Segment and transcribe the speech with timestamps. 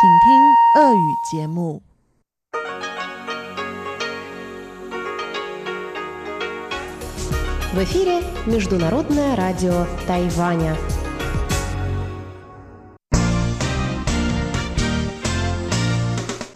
[0.00, 1.82] 请听俄语节目。
[7.72, 10.76] В эфире Международное радио Тайваня.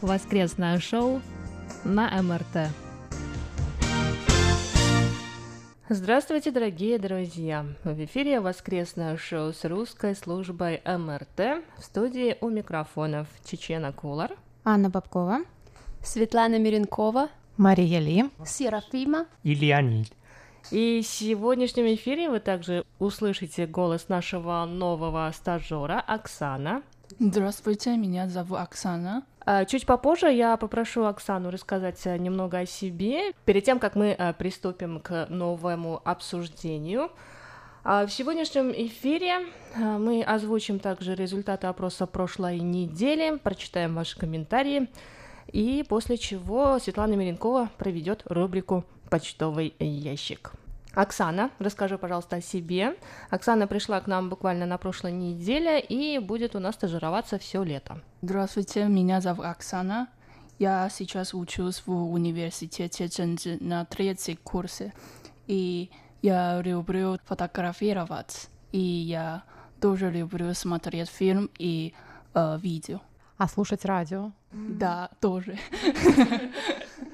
[0.00, 1.20] Воскресное шоу
[1.84, 2.70] на МРТ.
[5.89, 7.65] Здравствуйте, дорогие друзья!
[7.83, 14.31] В эфире воскресное шоу с русской службой МРТ в студии у микрофонов Чечена Кулар,
[14.63, 15.39] Анна Бабкова,
[16.01, 17.27] Светлана Миренкова,
[17.57, 20.07] Мария Ли Серафима и Леонид.
[20.71, 26.81] И в сегодняшнем эфире вы также услышите голос нашего нового стажера Оксана.
[27.19, 29.23] Здравствуйте, меня зовут Оксана.
[29.45, 34.15] А, Чуть попозже я попрошу Оксану рассказать э, немного о себе, перед тем, как мы
[34.17, 37.11] э, приступим к новому обсуждению.
[37.83, 39.41] А В сегодняшнем эфире
[39.75, 44.89] э, мы озвучим также результаты опроса прошлой недели, прочитаем ваши комментарии,
[45.51, 50.53] и после чего Светлана Миренкова проведет рубрику «Почтовый ящик».
[50.93, 52.95] Оксана, расскажи, пожалуйста, о себе.
[53.29, 58.01] Оксана пришла к нам буквально на прошлой неделе и будет у нас стажироваться все лето.
[58.21, 60.07] Здравствуйте, меня зовут Оксана.
[60.59, 64.93] Я сейчас учусь в университете Чэньчжи на третьем курсе.
[65.47, 65.89] И
[66.21, 68.49] я люблю фотографировать.
[68.71, 69.43] И я
[69.81, 71.93] тоже люблю смотреть фильм и
[72.35, 73.01] э, видео.
[73.37, 74.31] А слушать радио?
[74.53, 75.57] Да, тоже.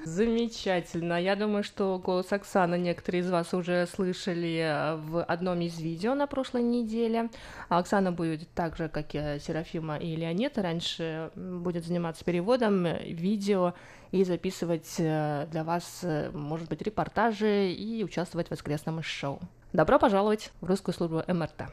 [0.04, 1.20] Замечательно.
[1.20, 6.14] Я думаю, что голос Оксаны некоторые из вас уже слышали э, в одном из видео
[6.14, 7.30] на прошлой неделе.
[7.68, 13.04] А Оксана будет так же, как и Серафима и Леонид, раньше будет заниматься переводом э,
[13.04, 13.74] видео
[14.10, 19.40] и записывать э, для вас, может быть, репортажи и участвовать в воскресном шоу.
[19.72, 21.68] Добро пожаловать в русскую службу МРТ.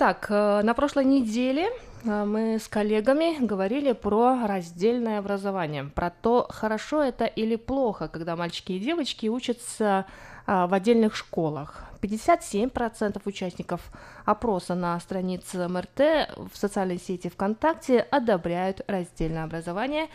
[0.00, 1.70] Итак, э, на прошлой неделе
[2.04, 8.36] э, мы с коллегами говорили про раздельное образование, про то, хорошо это или плохо, когда
[8.36, 10.06] мальчики и девочки учатся
[10.46, 11.82] а, в отдельных школах.
[12.00, 13.80] 57% участников
[14.24, 20.06] опроса на странице МРТ в социальной сети ВКонтакте одобряют раздельное образование,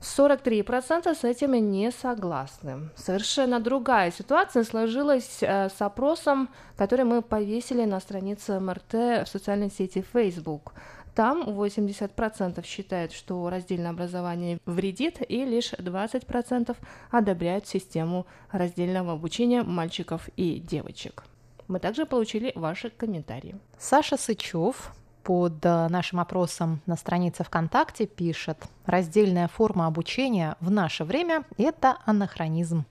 [0.00, 2.90] 43% с этим не согласны.
[2.96, 9.70] Совершенно другая ситуация сложилась э, с опросом, который мы повесили на странице МРТ в социальной
[9.70, 10.74] сети Facebook.
[11.14, 16.76] Там 80% считают, что раздельное образование вредит, и лишь 20%
[17.10, 21.24] одобряют систему раздельного обучения мальчиков и девочек.
[21.68, 23.56] Мы также получили ваши комментарии.
[23.78, 24.92] Саша Сычев
[25.26, 31.98] под э, нашим опросом на странице ВКонтакте пишет, раздельная форма обучения в наше время– это
[32.04, 32.84] анахронизм,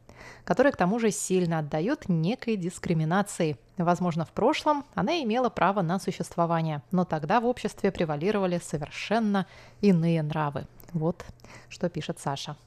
[0.44, 3.57] который к тому же сильно отдает некой дискриминации.
[3.78, 9.47] Возможно, в прошлом она имела право на существование, но тогда в обществе превалировали совершенно
[9.79, 10.68] иные нравы.
[10.91, 11.24] Вот
[11.69, 12.57] что пишет Саша.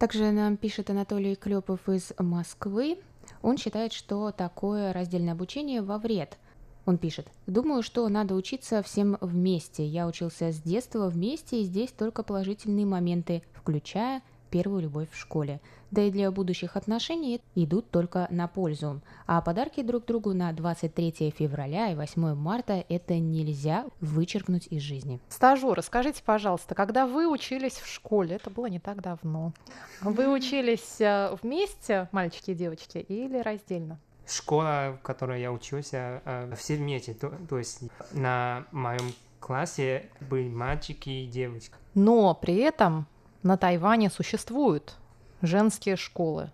[0.00, 2.98] Также нам пишет Анатолий Клепов из Москвы.
[3.40, 6.38] Он считает, что такое раздельное обучение во вред.
[6.86, 9.84] Он пишет, думаю, что надо учиться всем вместе.
[9.84, 15.60] Я учился с детства вместе, и здесь только положительные моменты, включая первую любовь в школе.
[15.90, 19.00] Да и для будущих отношений идут только на пользу.
[19.26, 25.20] А подарки друг другу на 23 февраля и 8 марта это нельзя вычеркнуть из жизни.
[25.28, 29.52] Стажеры, скажите, пожалуйста, когда вы учились в школе, это было не так давно,
[30.00, 33.98] вы учились э, вместе, мальчики и девочки, или раздельно?
[34.26, 37.14] Школа, в которой я учился, э, все вместе.
[37.14, 37.82] То, то есть
[38.12, 41.74] на моем классе были мальчики и девочки.
[41.94, 43.06] Но при этом
[43.42, 44.96] на Тайване существуют
[45.42, 46.50] женские школы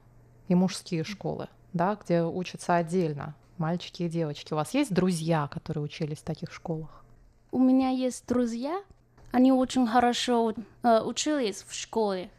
[0.48, 4.52] и мужские школы, да, где учатся отдельно мальчики и девочки.
[4.52, 7.04] У вас есть друзья, которые учились в таких школах?
[7.50, 8.82] У меня есть друзья,
[9.30, 12.30] они очень хорошо э, учились в школе,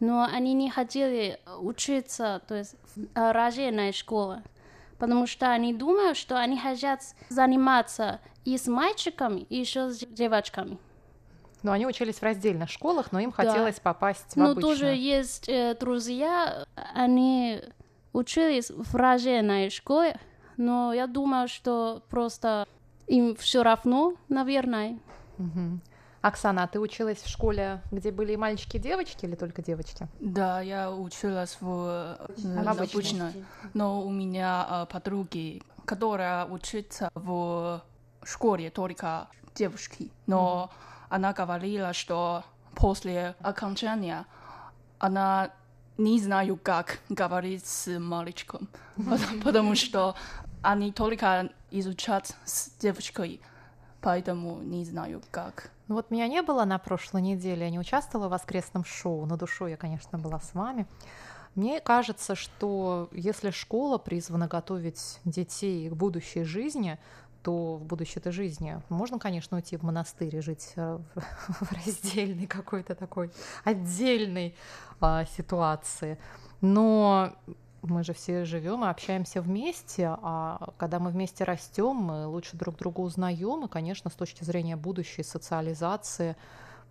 [0.00, 4.42] но они не хотели учиться, то есть в э, раздельной школе,
[4.98, 10.78] потому что они думают, что они хотят заниматься и с мальчиками, и еще с девочками.
[11.62, 13.36] Но они учились в раздельных школах, но им Да.
[13.44, 14.62] хотелось попасть в Но обычную.
[14.76, 16.64] тоже есть э, друзья,
[16.94, 17.60] они
[18.12, 20.20] учились в раздельной школе,
[20.56, 22.66] но я думаю, что просто
[23.08, 24.98] им все равно, наверное.
[25.38, 25.80] Мгм.
[26.26, 30.08] Оксана, а ты училась в школе, где были и мальчики, и девочки, или только девочки?
[30.18, 33.44] Да, я училась в э, В обычной.
[33.74, 37.80] но у меня э, подруги, которая учится в
[38.24, 40.72] школе только девушки, но
[41.08, 42.42] она говорила, что
[42.74, 44.26] после окончания
[44.98, 45.50] она
[45.98, 50.16] не знаю, как говорить с мальчиком, потому, потому что
[50.62, 53.40] они только изучают с девочкой,
[54.00, 55.70] поэтому не знаю, как.
[55.88, 59.36] Ну вот меня не было на прошлой неделе, я не участвовала в воскресном шоу, на
[59.36, 60.86] душу я, конечно, была с вами.
[61.54, 66.98] Мне кажется, что если школа призвана готовить детей к будущей жизни,
[67.42, 72.96] то в будущей-то жизни можно, конечно, уйти в монастырь и жить э, в раздельной какой-то
[72.96, 73.30] такой
[73.62, 74.56] отдельной
[75.00, 76.18] а, ситуации.
[76.60, 77.32] Но
[77.88, 82.76] мы же все живем и общаемся вместе, а когда мы вместе растем, мы лучше друг
[82.76, 86.36] друга узнаем, и, конечно, с точки зрения будущей социализации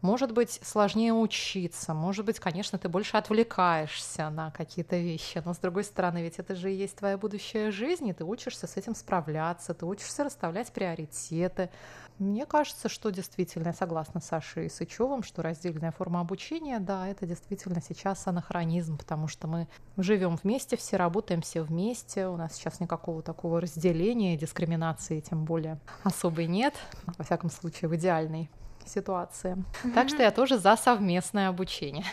[0.02, 5.58] может быть, сложнее учиться, может быть, конечно, ты больше отвлекаешься на какие-то вещи, но с
[5.58, 8.94] другой стороны, ведь это же и есть твоя будущая жизнь, и ты учишься с этим
[8.94, 11.72] справляться, ты учишься расставлять приоритеты.
[12.18, 17.26] Мне кажется, что действительно, я согласна с Сашей Сычевым, что раздельная форма обучения, да, это
[17.26, 19.68] действительно сейчас анахронизм, потому что мы
[19.98, 25.78] живем вместе, все работаем все вместе, у нас сейчас никакого такого разделения, дискриминации тем более
[26.04, 26.74] особой нет,
[27.18, 28.50] во всяком случае, в идеальной
[28.86, 29.62] ситуации.
[29.94, 32.06] Так что я тоже за совместное обучение.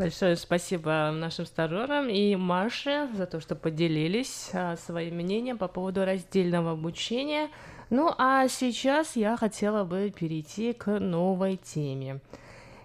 [0.00, 6.06] Большое спасибо нашим стажерам и Маше за то, что поделились а, своим мнением по поводу
[6.06, 7.50] раздельного обучения.
[7.90, 12.20] Ну а сейчас я хотела бы перейти к новой теме.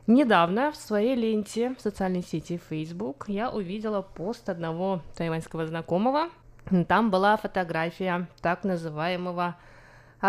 [0.08, 6.28] Недавно в своей ленте в социальной сети Facebook я увидела пост одного тайваньского знакомого.
[6.90, 9.56] Там была фотография так называемого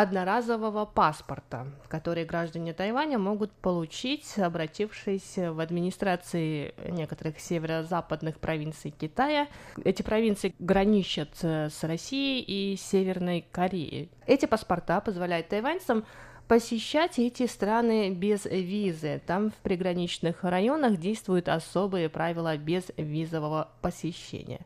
[0.00, 9.48] одноразового паспорта, который граждане Тайваня могут получить, обратившись в администрации некоторых северо-западных провинций Китая.
[9.84, 14.10] Эти провинции граничат с Россией и Северной Кореей.
[14.26, 16.04] Эти паспорта позволяют тайваньцам
[16.48, 19.20] посещать эти страны без визы.
[19.26, 24.60] Там в приграничных районах действуют особые правила без визового посещения.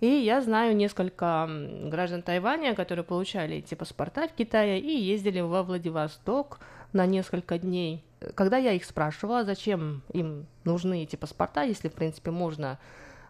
[0.00, 1.48] И я знаю несколько
[1.84, 6.60] граждан Тайваня, которые получали эти паспорта в Китае и ездили во Владивосток
[6.92, 8.04] на несколько дней.
[8.34, 12.78] Когда я их спрашивала, зачем им нужны эти паспорта, если, в принципе, можно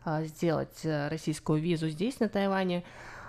[0.05, 2.85] а, сделать э, российскую визу здесь, на Тайване,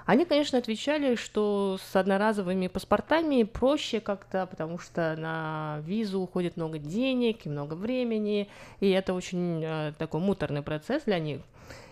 [0.05, 6.79] они, конечно, отвечали, что с одноразовыми паспортами проще как-то, потому что на визу уходит много
[6.79, 8.49] денег и много времени,
[8.79, 11.41] и это очень э, такой муторный процесс для них.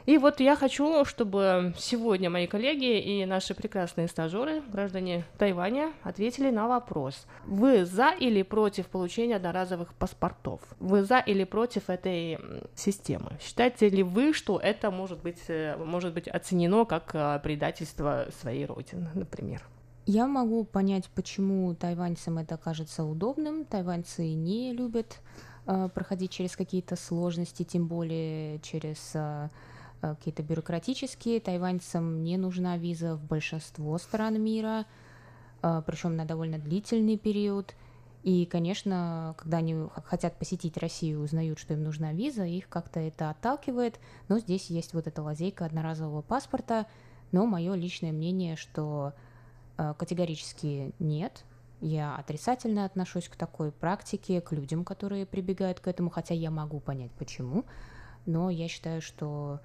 [0.07, 6.49] И вот я хочу, чтобы сегодня мои коллеги и наши прекрасные стажеры, граждане Тайваня, ответили
[6.49, 7.27] на вопрос.
[7.45, 10.61] Вы за или против получения одноразовых паспортов?
[10.79, 12.39] Вы за или против этой
[12.73, 13.33] системы?
[13.41, 18.65] Считаете ли вы, что это может быть, э, может быть оценено как э, предательство своей
[18.65, 19.61] родины, например?
[20.05, 23.65] Я могу понять, почему тайваньцам это кажется удобным.
[23.65, 25.19] Тайваньцы не любят
[25.65, 29.49] э, проходить через какие-то сложности, тем более через э,
[30.01, 31.39] какие-то бюрократические.
[31.39, 34.85] Тайваньцам не нужна виза в большинство стран мира,
[35.61, 37.75] э, причем на довольно длительный период.
[38.23, 43.29] И, конечно, когда они хотят посетить Россию, узнают, что им нужна виза, их как-то это
[43.29, 43.99] отталкивает.
[44.27, 46.87] Но здесь есть вот эта лазейка одноразового паспорта.
[47.31, 49.13] Но мое личное мнение, что
[49.77, 51.45] э, категорически нет.
[51.79, 56.79] Я отрицательно отношусь к такой практике, к людям, которые прибегают к этому, хотя я могу
[56.79, 57.65] понять почему.
[58.25, 59.61] Но я считаю, что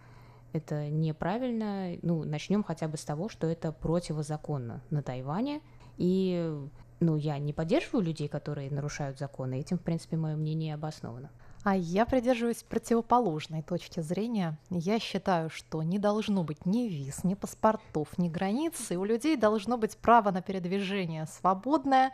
[0.52, 1.97] это неправильно.
[2.02, 5.61] Ну, начнем хотя бы с того, что это противозаконно на Тайване.
[5.97, 6.54] И
[7.00, 9.59] ну, я не поддерживаю людей, которые нарушают законы.
[9.61, 11.30] Этим, в принципе, мое мнение обосновано.
[11.64, 14.59] А я придерживаюсь противоположной точки зрения.
[14.71, 19.37] Я считаю, что не должно быть ни виз, ни паспортов, ни границ, и у людей
[19.37, 22.12] должно быть право на передвижение свободное,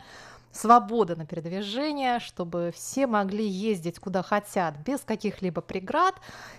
[0.51, 6.15] свобода на передвижение, чтобы все могли ездить куда хотят без каких-либо преград.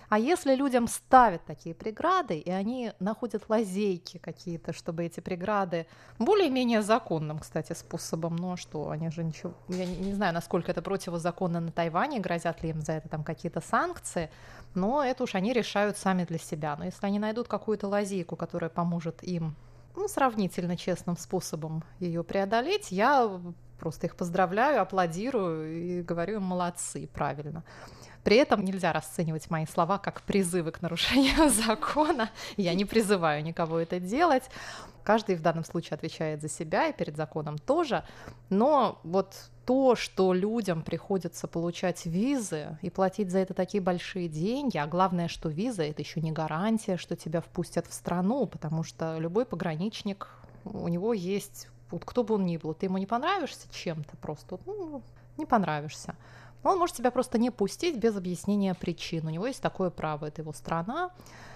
[0.09, 5.87] А если людям ставят такие преграды, и они находят лазейки какие-то, чтобы эти преграды
[6.19, 10.81] более-менее законным, кстати, способом, но что, они же ничего, я не, не знаю, насколько это
[10.81, 14.29] противозаконно на Тайване, грозят ли им за это там какие-то санкции,
[14.73, 16.75] но это уж они решают сами для себя.
[16.77, 19.55] Но если они найдут какую-то лазейку, которая поможет им
[19.95, 23.29] ну, сравнительно честным способом ее преодолеть, я
[23.81, 27.63] просто их поздравляю, аплодирую и говорю им молодцы, правильно.
[28.23, 32.29] При этом нельзя расценивать мои слова как призывы к нарушению закона.
[32.57, 34.43] Я не призываю никого это делать.
[35.03, 38.03] Каждый в данном случае отвечает за себя и перед законом тоже.
[38.49, 39.35] Но вот
[39.65, 45.27] то, что людям приходится получать визы и платить за это такие большие деньги, а главное,
[45.27, 50.27] что виза это еще не гарантия, что тебя впустят в страну, потому что любой пограничник,
[50.65, 54.59] у него есть, вот кто бы он ни был, ты ему не понравишься чем-то просто,
[54.65, 55.01] ну,
[55.37, 56.15] не понравишься.
[56.63, 59.25] Он может тебя просто не пустить без объяснения причин.
[59.25, 61.11] У него есть такое право, это его страна.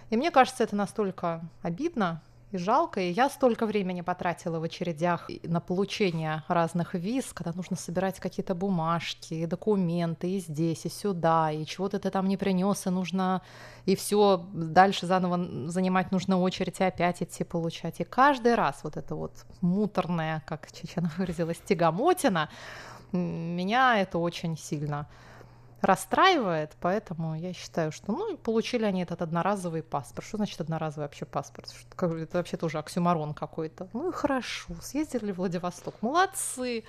[0.10, 2.22] И мне кажется, это настолько обидно,
[2.56, 3.00] и жалко.
[3.00, 8.56] И я столько времени потратила в очередях на получение разных виз, когда нужно собирать какие-то
[8.56, 13.42] бумажки, документы, и здесь, и сюда, и чего-то ты там не принес, и нужно
[13.86, 18.00] и все дальше заново занимать нужно очередь и опять идти получать.
[18.00, 22.50] И каждый раз вот это вот муторное, как Чечена выразилась, тягомотина,
[23.12, 25.08] меня это очень сильно
[25.86, 30.28] расстраивает, поэтому я считаю, что, ну, получили они этот одноразовый паспорт.
[30.28, 31.74] Что значит одноразовый вообще паспорт?
[31.98, 33.88] Это вообще тоже оксюмарон какой-то.
[33.94, 36.84] Ну и хорошо, съездили в Владивосток, молодцы.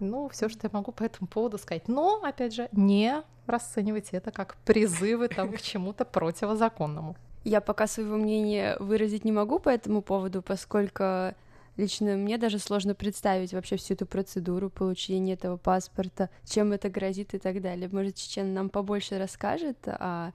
[0.00, 1.88] Ну, все, что я могу по этому поводу сказать.
[1.88, 7.16] Но, опять же, не расценивайте это как призывы там к чему-то противозаконному.
[7.44, 11.34] Я пока своего мнения выразить не могу по этому поводу, поскольку
[11.78, 17.34] Лично мне даже сложно представить вообще всю эту процедуру получения этого паспорта, чем это грозит
[17.34, 17.88] и так далее.
[17.90, 20.32] Может, Чечен нам побольше расскажет о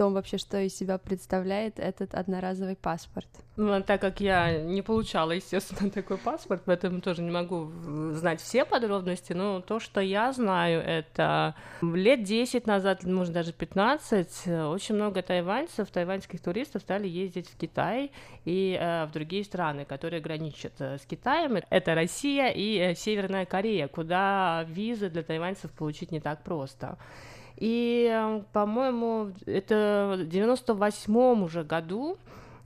[0.00, 3.28] том вообще, что из себя представляет этот одноразовый паспорт.
[3.56, 7.70] Ну, а так как я не получала, естественно, такой паспорт, поэтому тоже не могу
[8.14, 14.46] знать все подробности, но то, что я знаю, это лет 10 назад, может, даже 15,
[14.70, 18.10] очень много тайваньцев, тайваньских туристов стали ездить в Китай
[18.46, 21.58] и э, в другие страны, которые граничат э, с Китаем.
[21.68, 26.96] Это Россия и э, Северная Корея, куда визы для тайваньцев получить не так просто.
[27.56, 32.16] И, э, по-моему, это в 98 уже году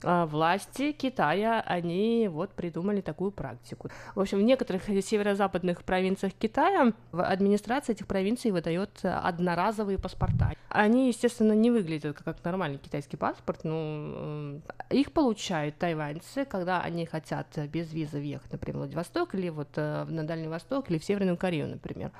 [0.03, 3.89] э, власти Китая, они вот придумали такую практику.
[4.13, 10.53] В общем, в некоторых северо-западных провинциях Китая администрация этих провинций выдает одноразовые паспорта.
[10.69, 14.59] Они, естественно, не выглядят как нормальный китайский паспорт, но э,
[14.91, 20.23] их получают тайваньцы, когда они хотят без визы въехать, например, в Владивосток или вот на
[20.23, 22.11] Дальний Восток или в Северную Корею, например.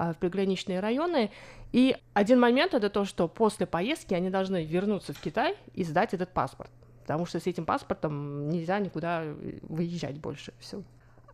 [0.00, 1.32] А, в приграничные районы.
[1.72, 6.14] И один момент это то, что после поездки они должны вернуться в Китай и сдать
[6.14, 6.70] этот паспорт.
[7.02, 9.24] Потому что с этим паспортом нельзя никуда
[9.62, 10.54] выезжать больше.
[10.60, 10.84] Все.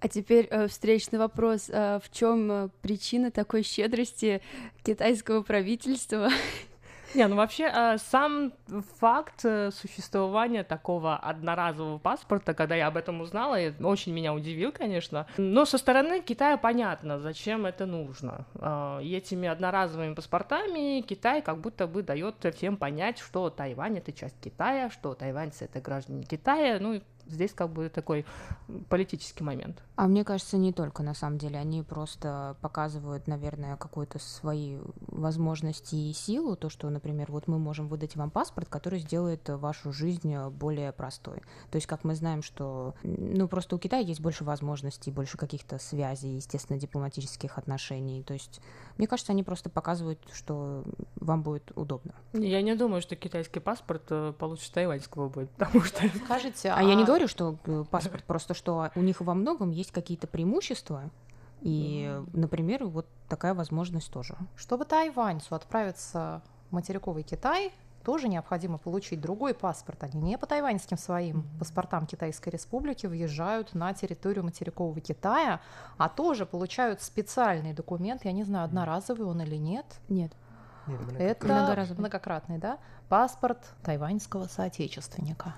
[0.00, 1.68] А теперь э, встречный вопрос.
[1.68, 4.40] Э, в чем э, причина такой щедрости
[4.82, 6.30] китайского правительства
[7.24, 8.52] Не, ну вообще э, сам
[8.98, 15.26] факт э, существования такого одноразового паспорта, когда я об этом узнала, очень меня удивил, конечно.
[15.36, 18.46] Но со стороны Китая понятно, зачем это нужно.
[18.54, 24.12] Э, и этими одноразовыми паспортами Китай как будто бы дает всем понять, что Тайвань это
[24.12, 28.24] часть Китая, что тайваньцы это граждане Китая, ну и здесь как бы такой
[28.88, 29.82] политический момент.
[29.96, 31.58] А мне кажется, не только на самом деле.
[31.58, 36.56] Они просто показывают, наверное, какую-то свои возможности и силу.
[36.56, 41.42] То, что, например, вот мы можем выдать вам паспорт, который сделает вашу жизнь более простой.
[41.70, 45.78] То есть, как мы знаем, что ну просто у Китая есть больше возможностей, больше каких-то
[45.78, 48.22] связей, естественно, дипломатических отношений.
[48.22, 48.60] То есть,
[48.96, 50.84] мне кажется, они просто показывают, что
[51.16, 52.14] вам будет удобно.
[52.32, 56.02] Я не думаю, что китайский паспорт э, получше тайваньского будет, потому что...
[56.24, 59.70] Скажите, а, а я не говорю, что э, паспорт, просто что у них во многом
[59.70, 61.10] есть какие-то преимущества,
[61.60, 64.36] и, например, вот такая возможность тоже.
[64.54, 67.72] Чтобы тайваньцу отправиться в материковый Китай,
[68.04, 70.04] тоже необходимо получить другой паспорт.
[70.04, 71.58] Они не по тайваньским своим mm-hmm.
[71.58, 75.60] паспортам Китайской Республики въезжают на территорию материкового Китая,
[75.96, 79.86] а тоже получают специальный документ, я не знаю, одноразовый он или нет.
[80.08, 80.32] Нет.
[80.86, 81.96] Нет это многократный.
[81.96, 82.78] многократный, да?
[83.08, 85.54] Паспорт тайваньского соотечественника.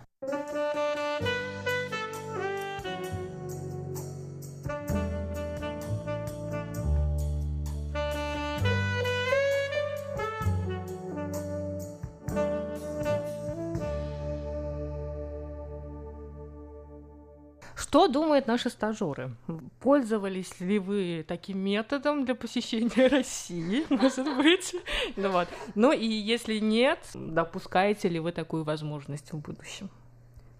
[17.96, 19.34] Что думают наши стажеры?
[19.80, 24.76] Пользовались ли вы таким методом для посещения России, может быть?
[25.16, 29.88] Ну, ну и если нет, допускаете ли вы такую возможность в будущем?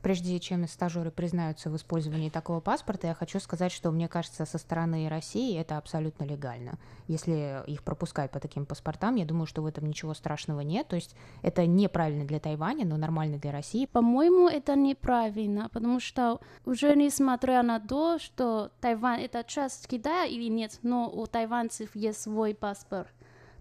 [0.07, 4.57] Прежде чем стажеры признаются в использовании такого паспорта, я хочу сказать, что мне кажется, со
[4.57, 6.79] стороны России это абсолютно легально.
[7.09, 10.87] Если их пропускать по таким паспортам, я думаю, что в этом ничего страшного нет.
[10.87, 13.87] То есть это неправильно для Тайваня, но нормально для России.
[13.87, 20.49] По-моему, это неправильно, потому что уже несмотря на то, что Тайвань это часть Китая или
[20.49, 23.16] нет, но у тайванцев есть свой паспорт.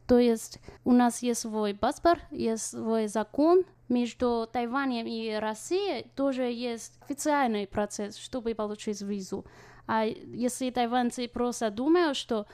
[0.08, 6.44] То есть у нас есть свой паспорт, есть свой закон, между Тайванем и Россией тоже
[6.44, 9.46] есть официальный процесс, чтобы получить визу.
[9.88, 12.48] А если тайваньцы просто думают, что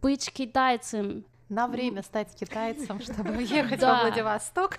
[0.00, 4.78] быть китайцем на время стать китайцем, чтобы уехать во Владивосток.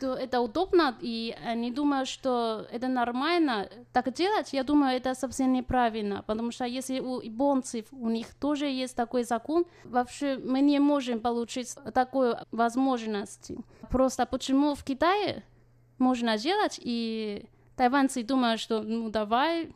[0.00, 3.68] То это удобно, и они думают, что это нормально.
[3.92, 8.66] Так делать, я думаю, это совсем неправильно, потому что если у японцев, у них тоже
[8.66, 13.52] есть такой закон, вообще мы не можем получить такую возможность.
[13.90, 15.44] Просто почему в Китае
[15.98, 19.74] можно делать, и тайваньцы думают, что ну давай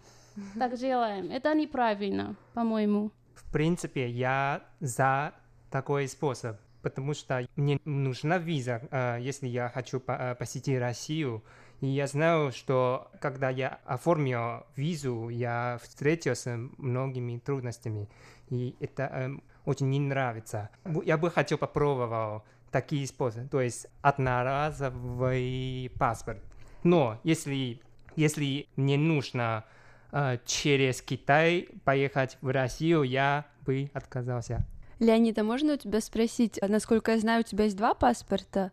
[0.58, 1.30] так делаем.
[1.30, 3.10] Это неправильно, по-моему.
[3.34, 5.34] В принципе, я за
[5.70, 11.42] такой способ, потому что мне нужна виза, э, если я хочу э, посетить Россию.
[11.80, 18.08] И я знаю, что когда я оформил визу, я встретился с многими трудностями.
[18.50, 20.68] И это эм, очень не нравится.
[21.04, 26.42] Я бы хотел попробовать такие способы, то есть одноразовый паспорт.
[26.82, 27.80] Но если,
[28.16, 29.64] если мне нужно
[30.12, 34.66] э, через Китай поехать в Россию, я бы отказался.
[35.00, 38.70] Леонид, а можно у тебя спросить, а насколько я знаю, у тебя есть два паспорта?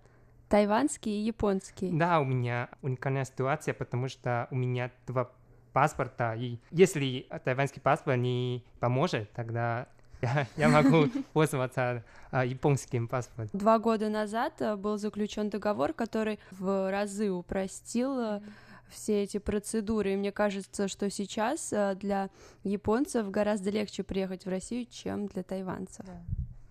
[0.49, 1.89] Тайванский и японский.
[1.91, 5.31] Да, у меня уникальная ситуация, потому что у меня два
[5.73, 9.87] паспорта, и если тайваньский паспорт не поможет, тогда
[10.21, 13.59] я, я могу пользоваться а, японским паспортом.
[13.59, 18.41] Два года назад э, был заключен договор, который в разы упростил
[18.89, 20.13] все эти процедуры.
[20.13, 22.29] И мне кажется, что сейчас э, для
[22.63, 26.05] японцев гораздо легче приехать в Россию, чем для тайванцев.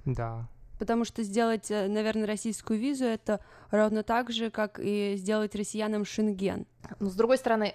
[0.05, 0.49] Да.
[0.79, 6.05] Потому что сделать, э, наверное, российскую визу это ровно так же, как и сделать россиянам
[6.05, 6.67] шенген.
[7.01, 7.73] Но с другой стороны,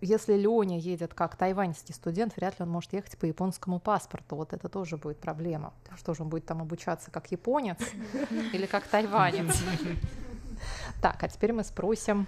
[0.00, 4.36] если Леня едет как тайваньский студент, вряд ли он может ехать по японскому паспорту.
[4.36, 5.72] Вот это тоже будет проблема.
[5.96, 7.78] Что же он будет там обучаться как японец
[8.52, 9.62] или как тайванец?
[11.00, 12.26] Так, а теперь мы спросим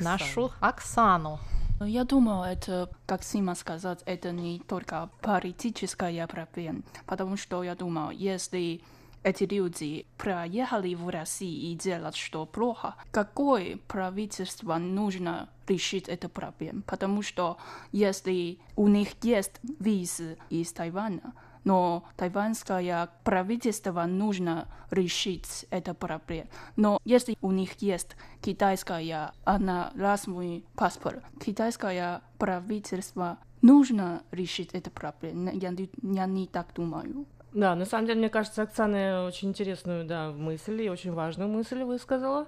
[0.00, 1.38] нашу Оксану.
[1.78, 7.74] Ну, Я думаю, это, как Сима сказал, это не только политическая проблема, потому что я
[7.74, 8.82] думаю, если
[9.22, 16.82] эти люди проехали в Россию и делают что плохо, какое правительство нужно решить эту проблему?
[16.82, 17.56] Потому что
[17.92, 21.32] если у них есть визы из Тайваня,
[21.64, 26.48] но тайванское правительство нужно решить эту проблему.
[26.76, 35.50] Но если у них есть китайская одноразовый паспорт, китайское правительство нужно решить эту проблему.
[35.52, 37.26] Я, я не так думаю.
[37.52, 41.82] Да, на самом деле, мне кажется, Оксана очень интересную да, мысль и очень важную мысль
[41.82, 42.46] высказала.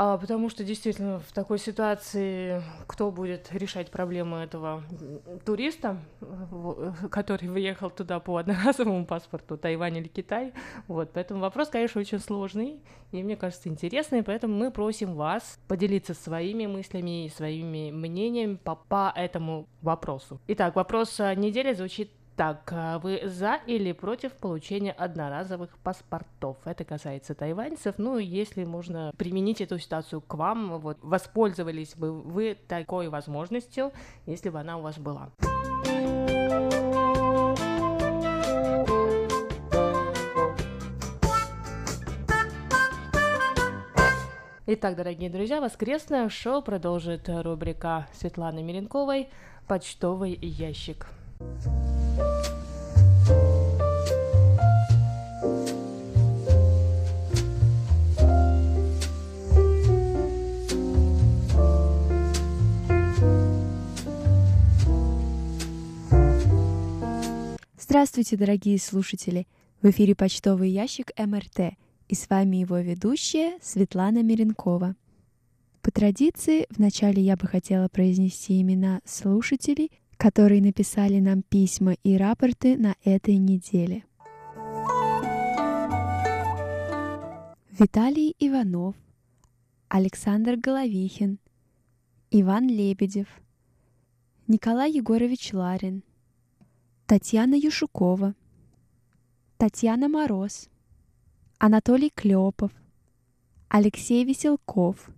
[0.00, 4.84] А, потому что действительно в такой ситуации кто будет решать проблемы этого
[5.44, 5.98] туриста,
[7.10, 10.52] который выехал туда по одноразовому паспорту, Тайвань или Китай.
[10.86, 12.80] Вот, поэтому вопрос, конечно, очень сложный
[13.10, 18.76] и, мне кажется, интересный, поэтому мы просим вас поделиться своими мыслями и своими мнениями по,
[18.76, 20.38] по этому вопросу.
[20.46, 26.56] Итак, вопрос а, недели звучит так, а вы за или против получения одноразовых паспортов?
[26.64, 27.96] Это касается тайваньцев.
[27.98, 33.90] Ну, если можно применить эту ситуацию к вам, вот, воспользовались бы вы такой возможностью,
[34.24, 35.30] если бы она у вас была?
[44.68, 49.28] Итак, дорогие друзья, воскресное шоу продолжит рубрика Светланы Миренковой
[49.66, 51.17] «Почтовый ящик».
[67.80, 69.46] Здравствуйте, дорогие слушатели!
[69.80, 71.74] В эфире почтовый ящик МРТ,
[72.08, 74.96] и с вами его ведущая Светлана Миренкова.
[75.82, 82.76] По традиции, вначале я бы хотела произнести имена слушателей, которые написали нам письма и рапорты
[82.76, 84.04] на этой неделе.
[87.70, 88.96] Виталий Иванов,
[89.88, 91.38] Александр Головихин,
[92.32, 93.28] Иван Лебедев,
[94.48, 96.02] Николай Егорович Ларин,
[97.06, 98.34] Татьяна Юшукова,
[99.56, 100.68] Татьяна Мороз,
[101.58, 102.72] Анатолий Клепов,
[103.68, 105.10] Алексей Веселков,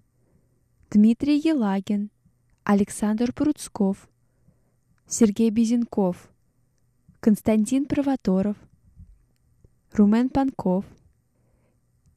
[0.91, 2.11] Дмитрий Елагин,
[2.65, 4.11] Александр Пруцков,
[5.13, 6.31] Сергей Безенков,
[7.19, 8.57] Константин Провоторов,
[9.93, 10.85] Румен Панков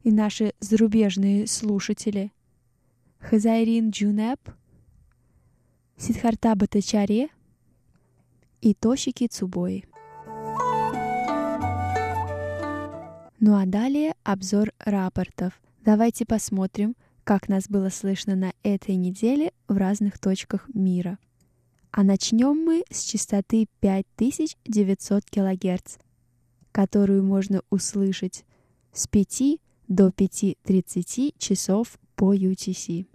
[0.03, 2.31] и наши зарубежные слушатели
[3.17, 4.39] Хазайрин Джунеп,
[5.97, 7.29] Сидхарта Батачаре
[8.61, 9.85] и Тошики Цубои.
[13.39, 15.59] Ну а далее обзор рапортов.
[15.83, 21.17] Давайте посмотрим, как нас было слышно на этой неделе в разных точках мира.
[21.95, 25.97] А начнем мы с частоты 5900 кГц,
[26.71, 28.45] которую можно услышать
[28.91, 33.05] с 5 до 5.30 часов по UTC.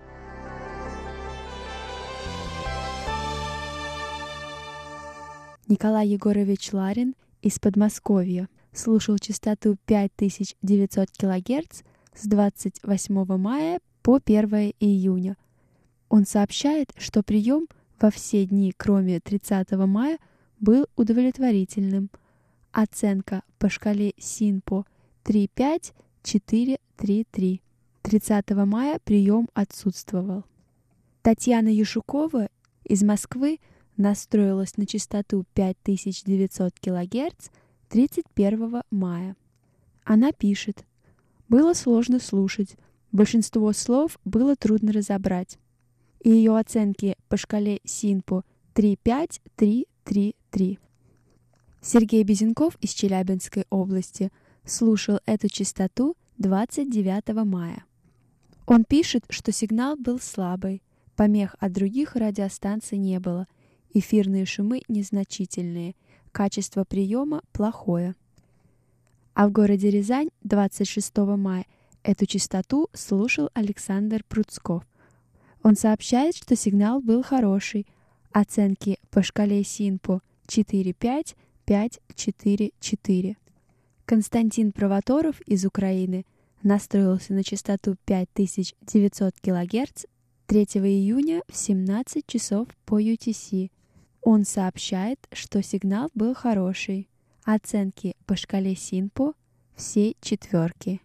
[5.66, 11.82] Николай Егорович Ларин из Подмосковья слушал частоту 5900 кГц
[12.14, 15.36] с 28 мая по 1 июня.
[16.08, 17.66] Он сообщает, что прием
[18.00, 20.18] во все дни, кроме 30 мая,
[20.61, 22.11] был удовлетворительным.
[22.72, 24.87] Оценка по шкале СИНПО
[25.24, 27.61] 3.5-4.3.3.
[28.02, 30.44] 30 мая прием отсутствовал.
[31.22, 32.48] Татьяна Юшукова
[32.84, 33.61] из Москвы
[33.96, 37.48] настроилась на частоту 5900 кГц
[37.88, 39.37] 31 мая.
[40.04, 40.84] Она пишет.
[41.48, 42.76] Было сложно слушать.
[43.12, 45.58] Большинство слов было трудно разобрать.
[46.20, 48.42] И ее оценки по шкале СИНПО
[48.74, 50.78] 3.5-3.3.3.
[51.81, 54.33] Сергей Безенков из Челябинской области
[54.64, 57.85] слушал эту частоту 29 мая.
[58.66, 60.83] Он пишет, что сигнал был слабый,
[61.16, 63.46] помех от других радиостанций не было–
[63.94, 65.94] Эфирные шумы незначительные,
[66.31, 68.14] качество приема плохое.
[69.35, 71.64] А в городе Рязань 26 мая
[72.02, 74.85] эту частоту слушал Александр Пруцков.
[75.62, 77.86] Он сообщает, что сигнал был хороший.
[78.32, 81.34] Оценки по шкале СИНПО 4.5,
[81.66, 83.36] 5.4.4.
[84.04, 86.24] Константин Провоторов из Украины
[86.62, 90.04] настроился на частоту 5900 кГц
[90.46, 93.70] 3 июня в 17 часов по UTC.
[94.22, 97.08] Он сообщает, что сигнал был хороший.
[97.44, 99.34] Оценки по шкале Синпо–
[99.76, 101.00] все четверки.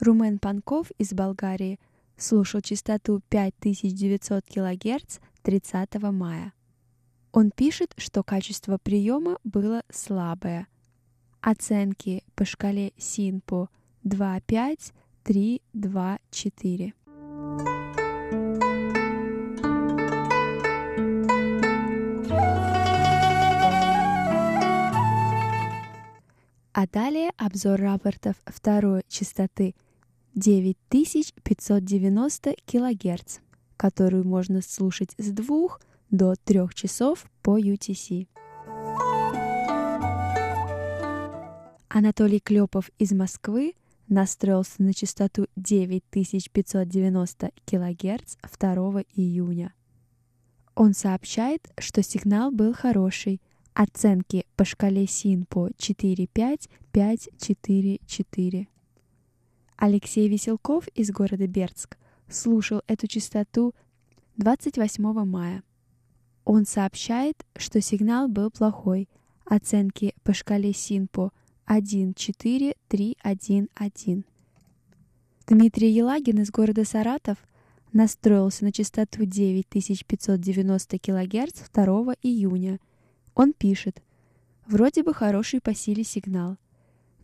[0.00, 1.78] Румен Панков из Болгарии
[2.16, 6.52] слушал частоту 5900 кГц 30 мая.
[7.32, 10.66] Он пишет, что качество приема было слабое.
[11.40, 13.68] Оценки по шкале Синпо
[14.04, 14.92] 2.5,
[15.24, 16.94] 3, 2, 4.
[26.74, 29.74] А далее обзор рапортов второй частоты
[30.34, 33.38] 9590 кГц,
[33.76, 35.68] которую можно слушать с 2
[36.10, 38.26] до 3 часов по UTC.
[41.88, 43.74] Анатолий Клепов из Москвы
[44.08, 49.74] настроился на частоту 9590 кГц 2 июня.
[50.74, 53.42] Он сообщает, что сигнал был хороший–
[53.74, 58.66] Оценки по шкале СИНПО 4-5, 5-4-4.
[59.84, 63.74] Алексей Веселков из города Бердск слушал эту частоту
[64.36, 65.64] 28 мая.
[66.44, 69.08] Он сообщает, что сигнал был плохой.
[69.44, 71.32] Оценки по шкале СИНПО
[71.66, 74.24] 1-4-3-1-1.
[75.48, 77.38] Дмитрий Елагин из города Саратов
[77.92, 82.78] настроился на частоту 9590 кГц 2 июня–
[83.34, 84.00] он пишет,
[84.66, 86.56] вроде бы хороший по силе сигнал,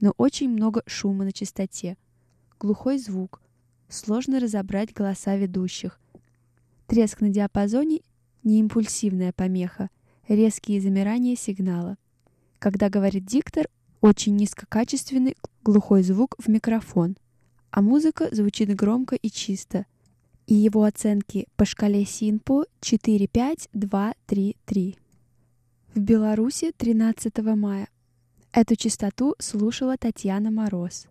[0.01, 1.97] но очень много шума на частоте,
[2.59, 3.40] глухой звук,
[3.88, 6.01] сложно разобрать голоса ведущих.
[6.87, 8.01] Треск на диапазоне—
[8.44, 9.90] неимпульсивная помеха,
[10.27, 11.97] резкие замирания сигнала.
[12.59, 13.68] Когда говорит диктор,
[14.01, 17.18] очень низкокачественный глухой звук в микрофон,
[17.71, 19.85] а музыка звучит громко и чисто.
[20.47, 24.97] И его оценки по шкале Синпо 4-5-2-3-3.
[25.94, 27.88] В Беларуси 13 мая.
[28.53, 31.07] Эту частоту слушала Татьяна Мороз.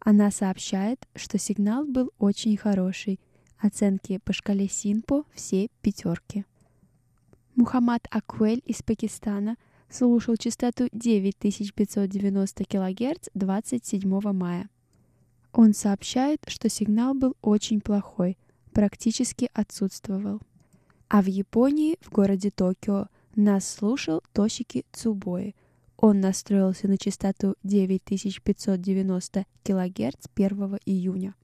[0.00, 3.20] Она сообщает, что сигнал был очень хороший.
[3.58, 6.44] Оценки по шкале Синпо все пятерки.
[7.56, 9.56] Мухаммад Аквель из Пакистана
[9.90, 14.68] слушал частоту 9590 кГц 27 мая.
[15.52, 18.38] Он сообщает, что сигнал был очень плохой,
[18.72, 20.40] практически отсутствовал.
[21.08, 25.56] А в Японии, в городе Токио, нас слушал Тосики Цубои.
[26.00, 31.34] Он настроился на частоту 9590 кГц 1 июня.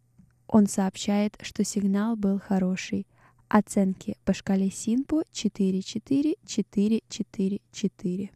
[0.47, 3.09] Он сообщает, что сигнал был хороший.
[3.49, 8.31] Оценки по шкале Синпо 4-4-4-4-4.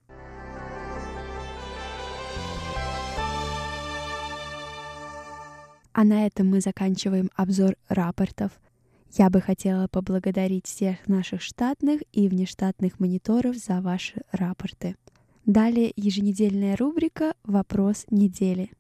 [5.93, 8.51] А на этом мы заканчиваем обзор рапортов–
[9.13, 14.97] я бы хотела поблагодарить всех наших штатных и внештатных мониторов за ваши рапорты.
[15.49, 18.71] Далее еженедельная рубрика «Вопрос недели».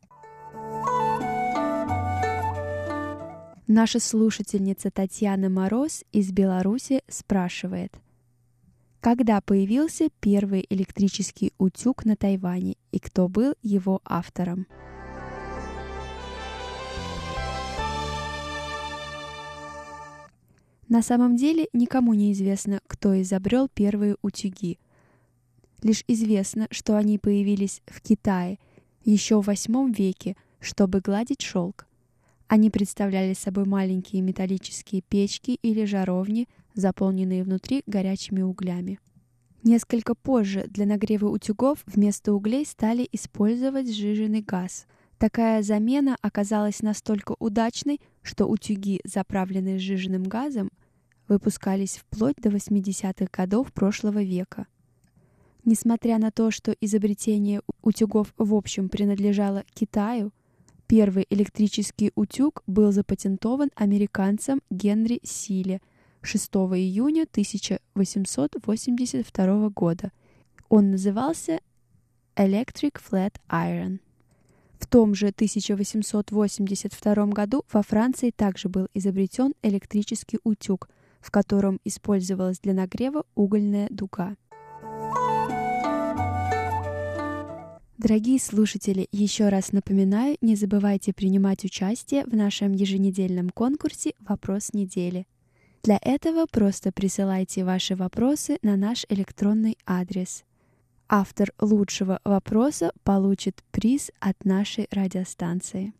[3.66, 7.96] Наша слушательница Татьяна Мороз из Беларуси спрашивает,
[9.00, 14.66] когда появился первый электрический утюг на Тайване и кто был его автором?
[20.90, 24.78] На самом деле никому не известно, кто изобрел первые утюги.
[25.82, 28.58] Лишь известно, что они появились в Китае
[29.04, 31.86] еще в VIII веке, чтобы гладить шелк.
[32.48, 38.98] Они представляли собой маленькие металлические печки или жаровни, заполненные внутри горячими углями.
[39.62, 44.86] Несколько позже для нагрева утюгов вместо углей стали использовать сжиженный газ.
[45.18, 50.70] Такая замена оказалась настолько удачной, что утюги, заправленные сжиженным газом,
[51.26, 54.66] выпускались вплоть до 80-х годов прошлого века.
[55.68, 60.32] Несмотря на то, что изобретение утюгов в общем принадлежало Китаю,
[60.86, 65.82] Первый электрический утюг был запатентован американцем Генри Силе
[66.22, 70.10] 6 июня 1882 года.
[70.70, 71.60] Он назывался
[72.34, 73.98] Electric Flat Iron.
[74.78, 80.88] В том же 1882 году во Франции также был изобретен электрический утюг,
[81.20, 84.34] в котором использовалась для нагрева угольная дуга.
[87.98, 95.26] Дорогие слушатели, еще раз напоминаю, не забывайте принимать участие в нашем еженедельном конкурсе «Вопрос недели».
[95.82, 100.44] Для этого просто присылайте ваши вопросы на наш электронный адрес.
[101.08, 105.92] Автор лучшего вопроса получит приз от нашей радиостанции.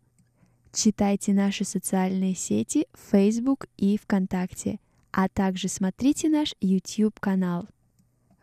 [0.74, 4.82] Читайте наши социальные сети Facebook и ВКонтакте–
[5.18, 7.66] а также смотрите наш YouTube-канал.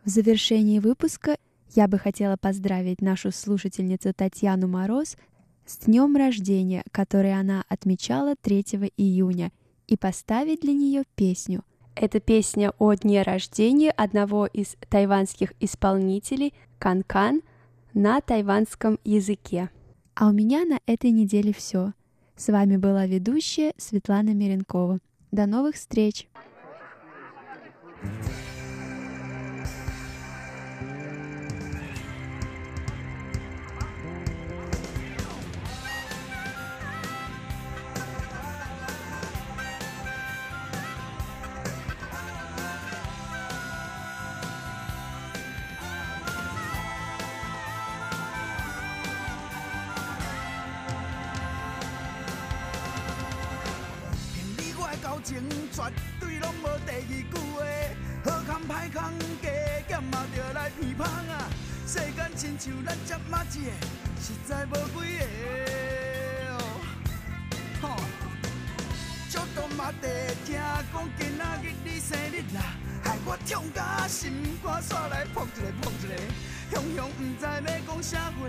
[0.05, 1.37] В завершении выпуска
[1.73, 5.17] я бы хотела поздравить нашу слушательницу Татьяну Мороз
[5.65, 9.53] с днем рождения, который она отмечала 3 июня,
[9.87, 11.63] и поставить для нее песню.
[11.95, 17.43] Это песня о дне рождения одного из тайванских исполнителей Канкан
[17.93, 19.71] на тайванском языке.
[20.17, 21.93] А у меня на этой неделе все.
[22.35, 24.99] С вами была ведущая Светлана Миренкова.
[25.31, 26.27] До новых встреч!
[28.05, 28.54] Mm-hmm.
[60.85, 61.49] 鼻芳啊，
[61.87, 63.71] 世间亲像咱这么一个，
[64.21, 65.25] 实在无几个。
[67.81, 67.97] 吼，
[69.31, 70.07] 接到妈地
[70.45, 70.61] 听
[70.93, 72.61] 讲今仔日你生日啦，
[73.03, 73.65] 害我痛
[74.07, 76.13] 心肝煞来碰一个碰一个。
[76.71, 77.47] 雄雄不知要
[77.87, 78.47] 讲啥话，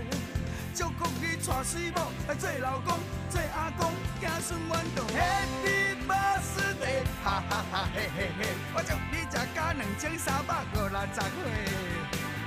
[0.74, 1.96] 祝国语娶媳妇
[2.28, 2.98] 来做老公、
[3.30, 4.98] 做阿公，行顺远路。
[5.16, 8.40] Happy Birthday，哈哈哈嘿嘿嘿，
[8.74, 12.05] 我祝你吃饺两千三百五六十岁。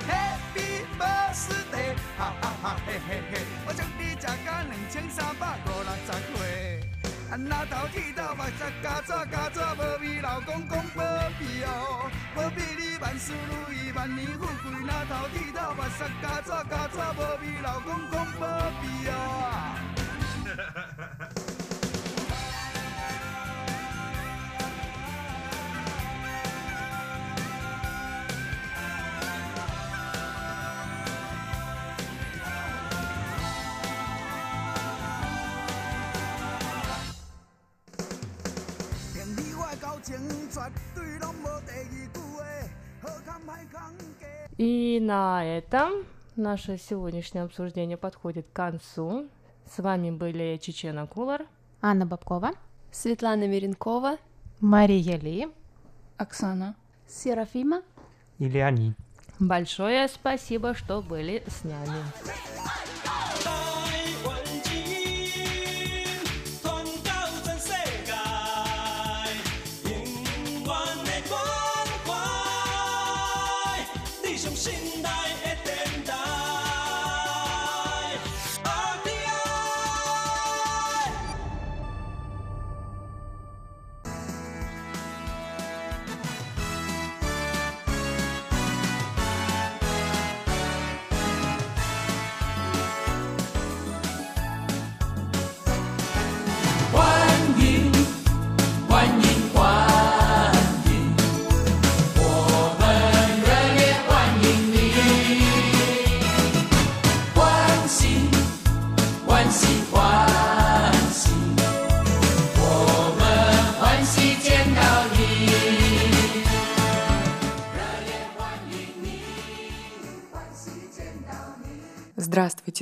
[0.10, 3.34] Happy birthday，哈哈哈嘿嘿嘿，
[3.68, 6.82] 我祝你食甲两千三百五六十岁。
[7.30, 11.04] 啊，那头剃头目色加纸加纸，无味老公公保
[11.38, 14.72] 庇哦，保庇你万事如意，万年富贵。
[14.84, 18.44] 那头剃头目色加纸加纸，无味老公公保
[18.82, 19.14] 庇哦。
[44.58, 49.28] И на этом наше сегодняшнее обсуждение подходит к концу.
[49.66, 51.46] С вами были Чечена Кулар,
[51.82, 52.52] Анна Бабкова,
[52.92, 54.18] Светлана Миренкова,
[54.60, 55.48] Мария Ли,
[56.18, 56.76] Оксана,
[57.08, 57.84] Серафима
[58.38, 58.98] и Леонид.
[59.40, 62.04] Большое спасибо, что были с нами.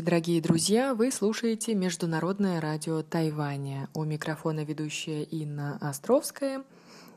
[0.08, 0.96] Дорогие друзья!
[0.96, 3.90] Вы слушаете Международное радио Тайваня.
[3.94, 6.64] У микрофона ведущая Инна Островская.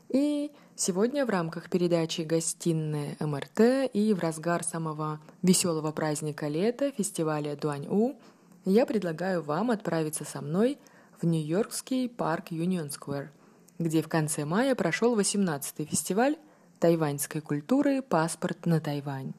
[0.09, 7.55] И сегодня в рамках передачи «Гостиная МРТ» и в разгар самого веселого праздника лета, фестиваля
[7.55, 8.19] Дуань-У,
[8.65, 10.77] я предлагаю вам отправиться со мной
[11.21, 13.31] в Нью-Йоркский парк Юнион Сквер,
[13.79, 16.35] где в конце мая прошел 18-й фестиваль
[16.81, 19.31] тайваньской культуры «Паспорт на Тайвань».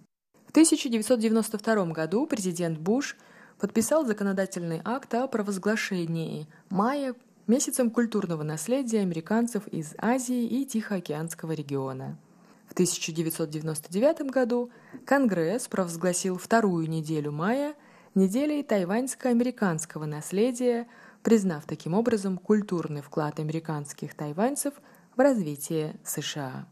[0.47, 3.15] В 1992 году президент Буш
[3.63, 7.15] подписал законодательный акт о провозглашении мая
[7.47, 12.19] месяцем культурного наследия американцев из Азии и Тихоокеанского региона.
[12.67, 14.73] В 1999 году
[15.07, 17.77] Конгресс провозгласил вторую неделю мая
[18.17, 20.89] неделей тайваньско-американского наследия,
[21.23, 24.75] признав таким образом культурный вклад американских тайваньцев
[25.15, 26.67] в развитие США.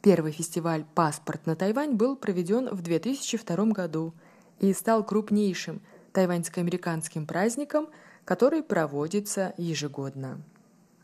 [0.00, 4.14] Первый фестиваль «Паспорт на Тайвань» был проведен в 2002 году
[4.60, 5.82] и стал крупнейшим
[6.14, 7.88] тайваньско-американским праздником,
[8.24, 10.40] который проводится ежегодно.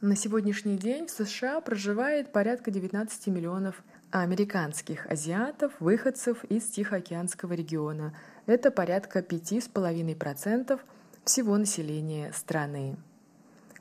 [0.01, 8.15] На сегодняшний день в США проживает порядка 19 миллионов американских азиатов, выходцев из Тихоокеанского региона.
[8.47, 10.81] Это порядка 5,5%
[11.25, 12.97] всего населения страны.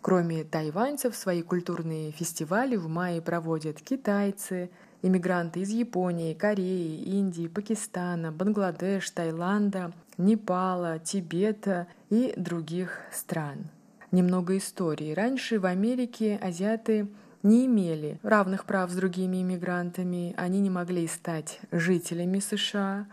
[0.02, 4.70] Кроме тайваньцев, свои культурные фестивали в мае проводят китайцы,
[5.02, 13.70] иммигранты из Японии, Кореи, Индии, Пакистана, Бангладеш, Таиланда, Непала, Тибета и других стран.
[14.12, 15.14] Немного истории.
[15.14, 17.08] Раньше в Америке азиаты
[17.42, 23.08] не имели равных прав с другими иммигрантами, они не могли стать жителями США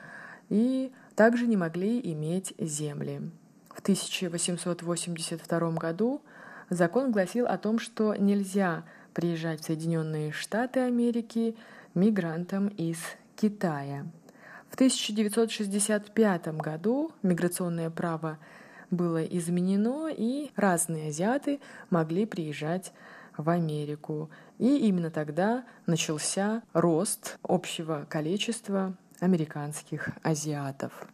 [0.48, 3.20] и также не могли иметь земли.
[3.72, 6.22] В 1882 году
[6.70, 8.82] закон гласил о том, что нельзя
[9.14, 11.54] приезжать в Соединенные Штаты Америки
[11.94, 12.98] мигрантам из
[13.36, 14.06] Китая.
[14.76, 18.38] В 1965 году миграционное право
[18.90, 22.92] было изменено, и разные азиаты могли приезжать
[23.38, 24.28] в Америку.
[24.58, 31.08] И именно тогда начался рост общего количества американских азиатов.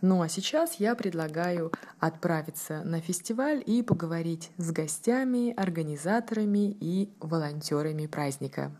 [0.00, 8.06] Ну а сейчас я предлагаю отправиться на фестиваль и поговорить с гостями, организаторами и волонтерами
[8.06, 8.72] праздника.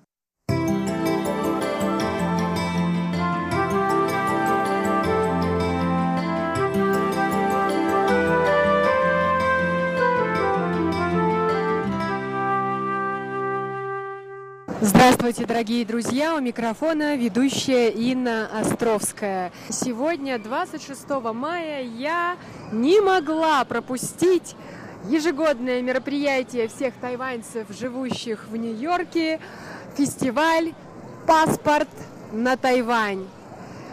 [14.87, 16.37] Здравствуйте, дорогие друзья!
[16.37, 19.51] У микрофона ведущая Инна Островская.
[19.71, 22.37] Сегодня, 26 мая, я
[22.71, 24.55] не могла пропустить
[25.09, 29.41] ежегодное мероприятие всех тайваньцев, живущих в Нью-Йорке,
[29.97, 30.75] фестиваль
[31.27, 31.89] «Паспорт
[32.31, 33.27] на Тайвань».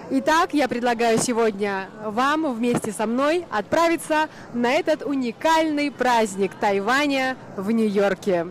[0.10, 7.71] Итак, я предлагаю сегодня вам вместе со мной отправиться на этот уникальный праздник Тайваня в
[7.71, 8.47] Нью-Йорке.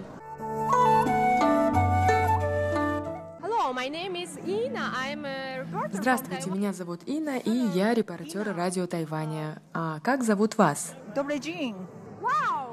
[5.92, 9.60] Здравствуйте, меня зовут Инна, и я репортер радио Тайваня.
[9.72, 10.94] А как зовут вас?
[11.14, 11.74] Добрый день.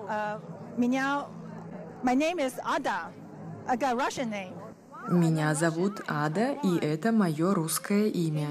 [0.10, 0.39] Uh,
[0.77, 1.25] меня...
[2.03, 3.12] My name is Ada.
[3.67, 4.53] I got Russian name.
[5.10, 8.49] Меня зовут Ада, и это мое русское имя.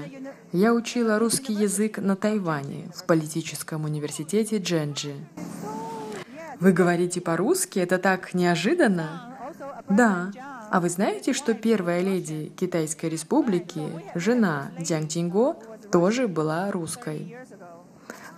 [0.51, 5.15] Я учила русский язык на Тайване, в политическом университете Дженджи.
[6.59, 7.79] Вы говорите по-русски?
[7.79, 9.37] Это так неожиданно?
[9.87, 10.31] Да.
[10.69, 13.81] А вы знаете, что первая леди Китайской республики,
[14.15, 15.55] жена Дзян Тинго,
[15.91, 17.37] тоже была русской?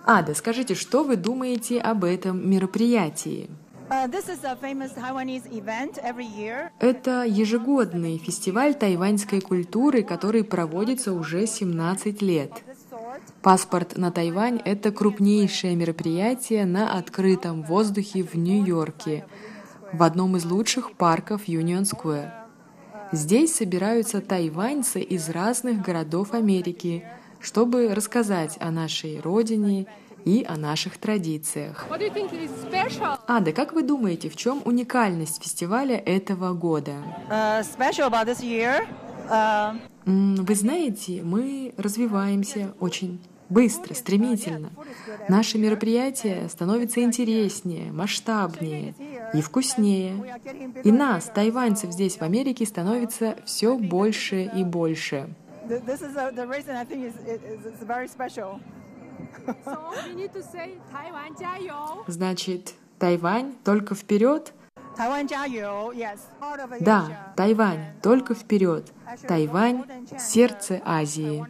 [0.06, 3.50] Ада, скажите, что вы думаете об этом мероприятии?
[3.90, 4.06] Uh,
[6.78, 12.52] Это ежегодный фестиваль тайваньской культуры, который проводится уже 17 лет.
[13.42, 19.24] Паспорт на Тайвань– это крупнейшее мероприятие на открытом воздухе в Нью-Йорке–
[19.92, 22.32] в одном из лучших парков Юнион Сквер.
[23.12, 27.04] Здесь собираются тайваньцы из разных городов Америки,
[27.40, 29.86] чтобы рассказать о нашей родине
[30.24, 31.86] и о наших традициях.
[33.26, 36.92] Ада, как вы думаете, в чем уникальность фестиваля этого года?
[37.28, 37.64] Uh,
[39.28, 39.76] uh...
[40.04, 44.70] Вы знаете, мы развиваемся очень быстро, стремительно.
[45.28, 48.94] Наши мероприятия становятся интереснее, масштабнее
[49.34, 50.40] и вкуснее.
[50.84, 55.34] И нас, тайваньцев здесь, в Америке, становится все больше и больше.
[62.06, 64.52] Значит, Тайвань только вперед?
[66.80, 68.92] Да, Тайвань, только вперед.
[69.26, 69.84] Тайвань—
[70.18, 71.46] сердце Азии.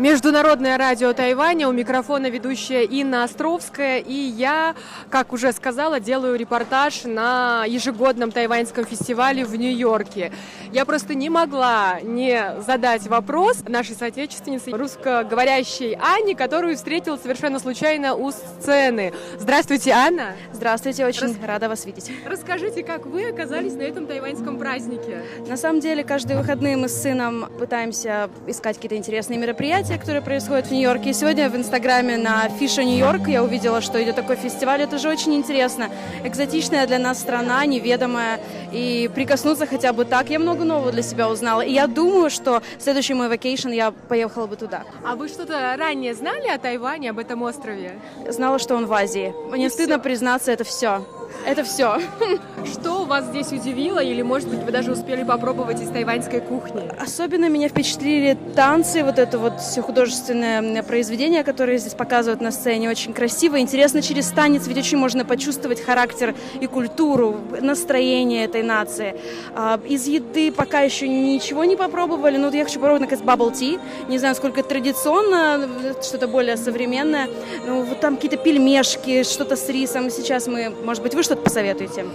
[0.00, 4.74] Международное радио Тайваня, у микрофона ведущая Инна Островская, и я,
[5.10, 10.32] как уже сказала, делаю репортаж на ежегодном тайваньском фестивале в Нью-Йорке.
[10.72, 18.14] Я просто не могла не задать вопрос нашей соотечественнице, русскоговорящей Анне, которую встретила совершенно случайно
[18.14, 19.12] у сцены.
[19.38, 20.32] Здравствуйте, Анна!
[20.54, 21.36] Здравствуйте, очень Рас...
[21.44, 22.10] рада вас видеть.
[22.24, 25.24] Расскажите, как вы оказались на этом тайваньском празднике?
[25.46, 30.22] На самом деле, каждые выходные мы с сыном пытаемся искать какие-то интересные мероприятия, мероприятия, которые
[30.22, 31.10] происходят в Нью-Йорке.
[31.10, 34.82] И сегодня в Инстаграме на Фиша Нью-Йорк я увидела, что идет такой фестиваль.
[34.82, 35.88] Это же очень интересно.
[36.24, 38.40] Экзотичная для нас страна, неведомая.
[38.72, 40.30] И прикоснуться хотя бы так.
[40.30, 41.62] Я много нового для себя узнала.
[41.62, 44.84] И я думаю, что следующий мой вакейшн я поехала бы туда.
[45.04, 47.98] А вы что-то ранее знали о Тайване, об этом острове?
[48.28, 49.34] Знала, что он в Азии.
[49.50, 50.02] Мне И стыдно все.
[50.04, 51.04] признаться, это все.
[51.46, 51.98] Это все.
[52.64, 56.88] Что вас здесь удивило, или, может быть, вы даже успели попробовать из тайваньской кухни?
[56.98, 62.90] Особенно меня впечатлили танцы, вот это вот все художественное произведение, которое здесь показывают на сцене.
[62.90, 69.16] Очень красиво, интересно через танец, ведь очень можно почувствовать характер и культуру, настроение этой нации.
[69.54, 73.80] А, из еды пока еще ничего не попробовали, но я хочу попробовать, наконец, bubble tea.
[74.08, 75.68] Не знаю, сколько традиционно,
[76.02, 77.28] что-то более современное.
[77.66, 80.10] Ну, вот там какие-то пельмешки, что-то с рисом.
[80.10, 82.06] Сейчас мы, может быть, вы что-то посоветуете?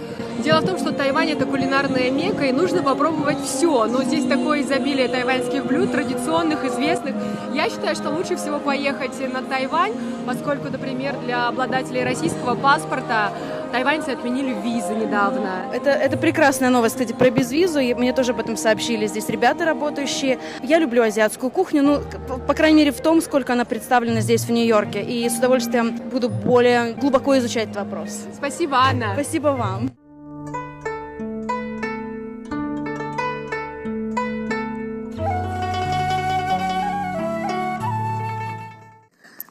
[0.42, 3.86] Дело в том, что Тайвань это кулинарная мека, и нужно попробовать все.
[3.86, 7.14] Но здесь такое изобилие тайваньских блюд, традиционных, известных.
[7.54, 9.92] Я считаю, что лучше всего поехать на Тайвань,
[10.26, 13.30] поскольку, например, для обладателей российского паспорта
[13.72, 15.66] тайваньцы отменили визы недавно.
[15.72, 17.80] Это, это прекрасная новость, кстати, про безвизу.
[17.80, 20.38] Мне тоже об этом сообщили здесь ребята, работающие.
[20.62, 22.00] Я люблю азиатскую кухню, ну,
[22.46, 25.02] по крайней мере, в том, сколько она представлена здесь, в Нью-Йорке.
[25.02, 28.20] И с удовольствием буду более глубоко изучать этот вопрос.
[28.34, 29.12] Спасибо, Анна.
[29.14, 29.90] Спасибо вам.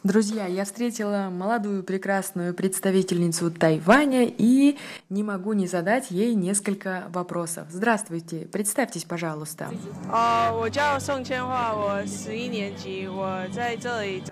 [0.03, 4.77] Друзья, я встретила молодую прекрасную представительницу Тайваня и
[5.09, 7.67] не могу не задать ей несколько вопросов.
[7.71, 9.69] Здравствуйте, представьтесь, пожалуйста.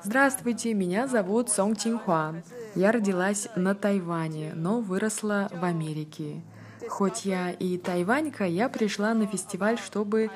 [0.04, 2.36] Здравствуйте, меня зовут Сон Тинхуа.
[2.76, 6.42] Я родилась на Тайване, но выросла в Америке.
[6.90, 10.32] Хоть я и тайванька, я пришла на фестиваль, чтобы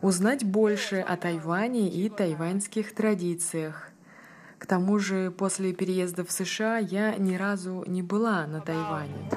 [0.00, 3.90] узнать больше о Тайване и тайваньских традициях.
[4.58, 9.28] К тому же после переезда в США я ни разу не была на Тайване.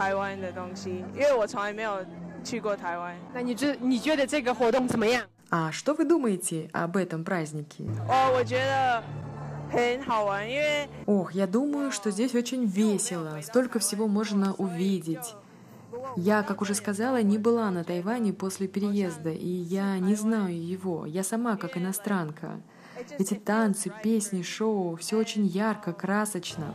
[5.50, 7.86] А что вы думаете об этом празднике?
[11.06, 15.36] Ох, я думаю, что здесь очень весело, столько всего можно увидеть.
[16.18, 21.06] Я, как уже сказала, не была на Тайване после переезда, и я не знаю его.
[21.06, 22.62] Я сама как иностранка.
[23.18, 26.74] Эти танцы, песни, шоу, все очень ярко, красочно.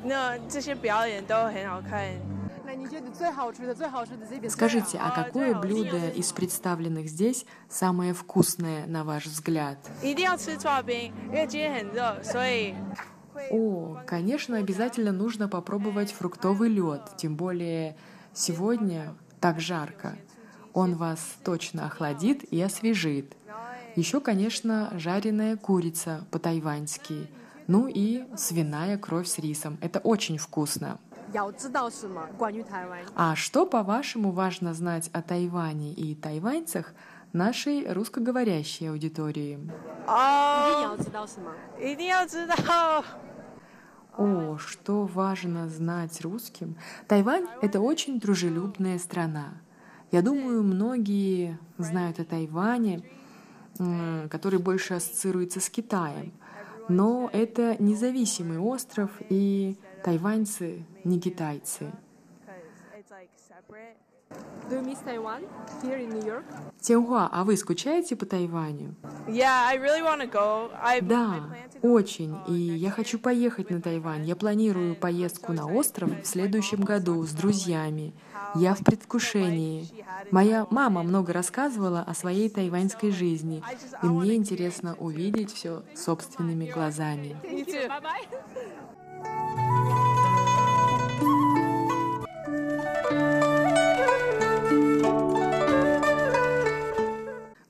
[4.48, 9.78] Скажите, а какое блюдо из представленных здесь самое вкусное, на ваш взгляд?
[13.50, 17.96] О, конечно, обязательно нужно попробовать фруктовый лед, тем более
[18.32, 20.16] сегодня так жарко.
[20.72, 23.34] Он вас точно охладит и освежит.
[23.97, 27.28] Еще, конечно, жареная курица по-тайваньски.
[27.66, 29.78] Ну и свиная кровь с рисом.
[29.80, 30.99] Это очень вкусно.
[33.14, 36.93] А что, по-вашему, важно знать о Тайване и тайваньцах
[37.32, 39.59] нашей русскоговорящей аудитории?
[44.18, 46.76] О, что важно знать русским?
[47.07, 49.55] Тайвань— это очень дружелюбная страна.
[50.11, 53.03] Я думаю, многие знают о Тайване—
[54.31, 56.33] который больше ассоциируется с Китаем.
[56.89, 61.93] Но это независимый остров, и тайваньцы не китайцы.
[64.70, 65.43] Do you miss Taiwan
[65.83, 66.45] here in New York?
[66.81, 68.95] Тяньхуа, а вы скучаете по Тайваню?
[69.26, 70.70] Yeah, I really want to go.
[70.81, 71.51] I, да,
[71.83, 72.37] очень.
[72.47, 74.24] И я хочу поехать на Тайвань.
[74.24, 78.14] Я планирую поездку на остров в следующем году с друзьями.
[78.55, 79.89] Я в предвкушении.
[80.31, 83.64] Моя мама много рассказывала о своей тайваньской жизни,
[84.05, 87.37] и мне интересно увидеть все собственными глазами.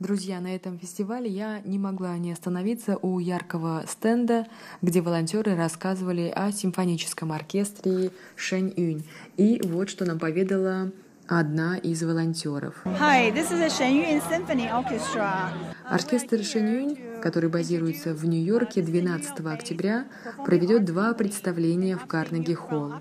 [0.00, 4.46] Друзья, на этом фестивале я не могла не остановиться у яркого стенда,
[4.80, 9.04] где волонтеры рассказывали о симфоническом оркестре Шэнь Юнь.
[9.36, 10.90] И вот что нам поведала
[11.30, 12.74] одна из волонтеров.
[12.84, 15.50] Hi, this is Shenyun Symphony Orchestra.
[15.88, 20.06] Оркестр Шэньюнь, который базируется в Нью-Йорке 12 октября,
[20.44, 22.94] проведет два представления в Карнеги-холл.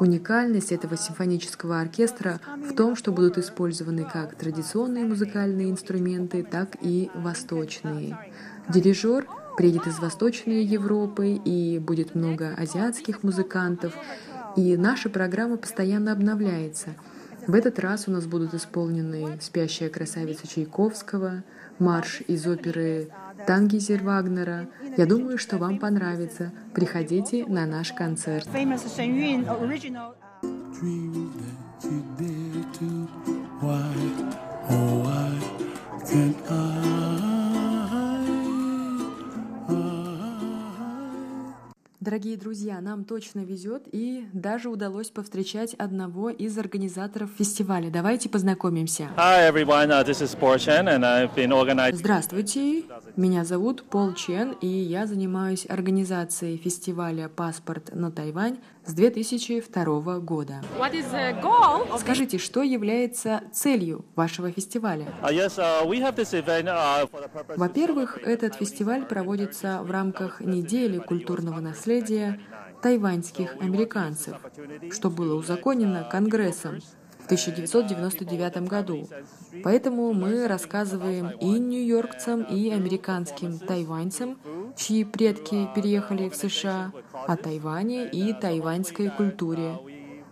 [0.00, 7.10] Уникальность этого симфонического оркестра в том, что будут использованы как традиционные музыкальные инструменты, так и
[7.14, 8.18] восточные.
[8.68, 13.94] Дирижер приедет из Восточной Европы, и будет много азиатских музыкантов,
[14.56, 16.90] и наша программа постоянно обновляется.
[17.46, 21.42] В этот раз у нас будут исполнены «Спящая красавица» Чайковского,
[21.78, 23.08] марш из оперы
[23.46, 24.68] Тангизер Вагнера.
[24.96, 26.52] Я думаю, что вам понравится.
[26.74, 28.46] Приходите на наш концерт.
[33.62, 33.94] Why,
[34.70, 35.62] oh, why
[36.04, 37.31] can't I?
[42.02, 47.90] Дорогие друзья, нам точно везет и даже удалось повстречать одного из организаторов фестиваля.
[47.90, 49.08] Давайте познакомимся.
[49.16, 51.94] Hi everyone, uh, this is Paul Chen and I've been organizing...
[51.94, 52.82] Здравствуйте,
[53.14, 60.62] меня зовут Пол Чен, и я занимаюсь организацией фестиваля «Паспорт на Тайвань» с 2002 года.
[60.78, 65.06] What is the goal of Скажите, что является целью вашего фестиваля?
[65.22, 67.56] Uh, yes, uh, uh.
[67.56, 72.40] Во-первых, этот фестиваль проводится в рамках недели культурного наследия
[72.82, 74.36] тайваньских американцев,
[74.90, 76.80] что было узаконено Конгрессом
[77.22, 79.08] в 1999 году.
[79.62, 84.38] Поэтому мы рассказываем и нью-йоркцам, и американским тайваньцам,
[84.76, 89.78] чьи предки переехали в США, о Тайване и тайваньской культуре.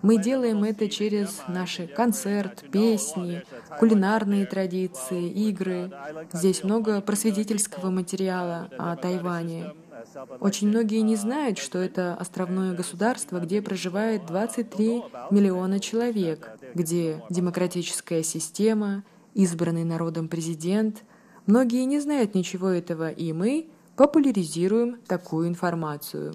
[0.03, 3.43] Мы делаем это через наши концерт, песни,
[3.79, 5.93] кулинарные традиции, игры.
[6.33, 9.73] Здесь много просветительского материала о Тайване.
[10.41, 18.23] Очень многие не знают, что это островное государство, где проживает 23 миллиона человек, где демократическая
[18.23, 19.05] система,
[19.35, 21.05] избранный народом президент.
[21.47, 26.35] Многие не знают ничего этого, и мы популяризируем такую информацию.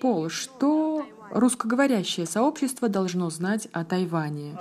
[0.00, 4.56] Пол, что русскоговорящее сообщество должно знать о Тайване?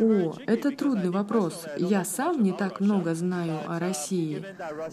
[0.00, 1.66] О, это трудный вопрос.
[1.76, 4.44] Я сам не так много знаю о России,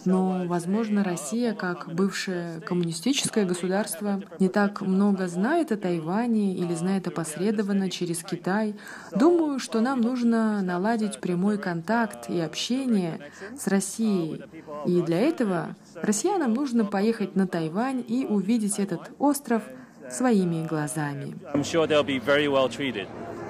[0.04, 7.06] но, возможно, Россия, как бывшее коммунистическое государство, не так много знает о Тайване или знает
[7.06, 8.74] опосредованно через Китай.
[9.14, 13.20] Думаю, что нам нужно наладить прямой контакт и общение
[13.58, 14.42] с Россией.
[14.86, 19.62] И для этого россиянам нужно поехать на Тайвань и увидеть этот остров
[20.10, 21.34] своими глазами.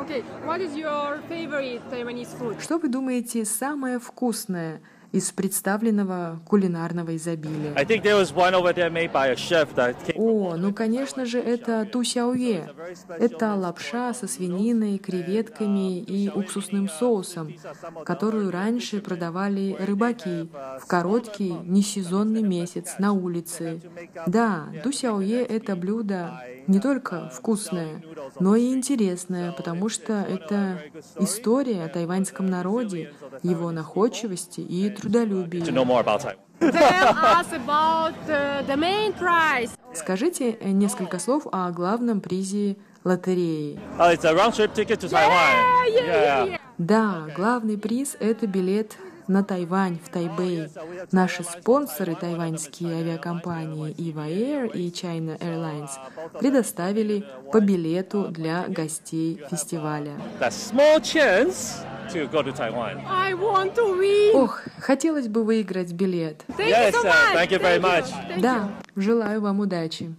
[0.04, 2.60] Okay, what is your favorite Taiwanese food?
[2.60, 4.82] Что вы думаете самое вкусное
[5.14, 7.72] из представленного кулинарного изобилия?
[10.16, 12.68] О, ну конечно же, это тусяуе.
[13.08, 17.54] Это лапша со свининой, креветками и уксусным соусом,
[18.04, 20.48] которую раньше продавали рыбаки
[20.80, 23.80] в короткий несезонный месяц на улице.
[24.26, 28.02] Да, тусяуе— это блюдо не только вкусное,
[28.40, 30.80] но и интересное, потому что это
[31.20, 33.12] история о тайваньском народе,
[33.42, 35.03] его находчивости и трудолюбии.
[35.10, 36.44] To know more about Taiwan.
[36.60, 39.70] Tell us about uh, the main prize.
[39.94, 43.78] Скажите э, несколько слов о главном призе лотереи.
[43.98, 45.84] Uh, it's a round trip ticket to Taiwan.
[45.92, 48.96] Yeah, Да, главный приз— это билет
[49.28, 50.68] на Тайвань, в Тайбэй.
[51.12, 55.90] Наши спонсоры, тайваньские авиакомпании EVA Air и China Airlines,
[56.38, 60.12] предоставили по билету для гостей фестиваля.
[60.40, 63.00] That small chance to go to Taiwan.
[63.08, 64.34] I want to win.
[64.34, 66.44] Ох, хотелось бы выиграть билет.
[66.58, 67.34] Yes, so much.
[67.34, 68.06] thank you very much.
[68.40, 70.14] Да, желаю вам удачи.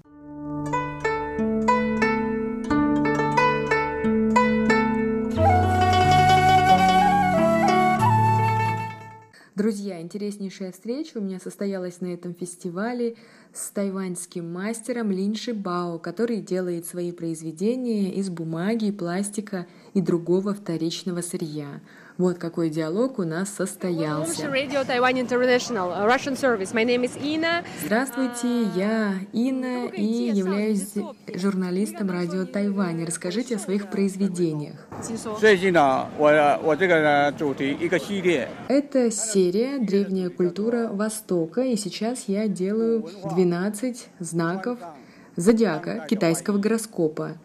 [9.55, 13.15] Друзья, интереснейшая встреча у меня состоялась на этом фестивале
[13.53, 21.21] с тайваньским мастером Лин Шибао, который делает свои произведения из бумаги, пластика и другого вторичного
[21.21, 21.79] сырья.
[22.17, 24.49] Вот какой диалог у нас состоялся.
[27.83, 30.93] Здравствуйте, я Инна и являюсь
[31.33, 33.05] журналистом радио Тайвань.
[33.05, 34.75] Расскажите о своих произведениях.
[38.67, 44.77] Это серия «Древняя культура Востока», и сейчас я делаю 12 знаков
[45.37, 47.37] зодиака китайского гороскопа.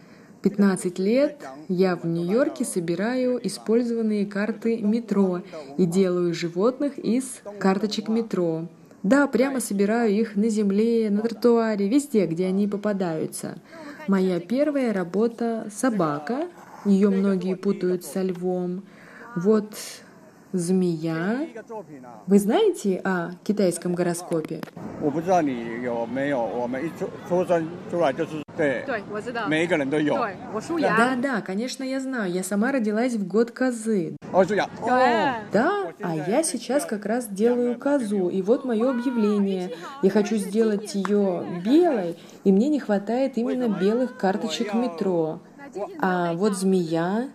[0.43, 1.37] 15 лет
[1.69, 5.43] я в Нью-Йорке собираю использованные карты метро
[5.77, 8.67] и делаю животных из карточек метро.
[9.03, 13.61] Да, прямо собираю их на земле, на тротуаре, везде, где они попадаются.
[14.09, 16.49] Моя первая работа— собака.
[16.85, 18.83] Ее многие путают со львом.
[19.37, 19.75] Вот
[20.53, 21.47] змея.
[22.27, 24.61] Вы знаете о китайском гороскопе?
[30.97, 32.31] Да, да, конечно, я знаю.
[32.31, 34.17] Я сама родилась в год козы.
[35.53, 38.29] Да, а я сейчас как раз делаю козу.
[38.29, 39.73] И вот мое объявление.
[40.03, 45.41] Я хочу сделать ее белой, и мне не хватает именно белых карточек метро
[46.01, 47.29] а вот змея.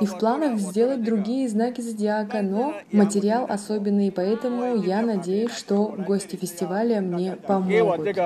[0.00, 6.36] И в планах сделать другие знаки зодиака, но материал особенный, поэтому я надеюсь, что гости
[6.36, 8.16] фестиваля мне помогут.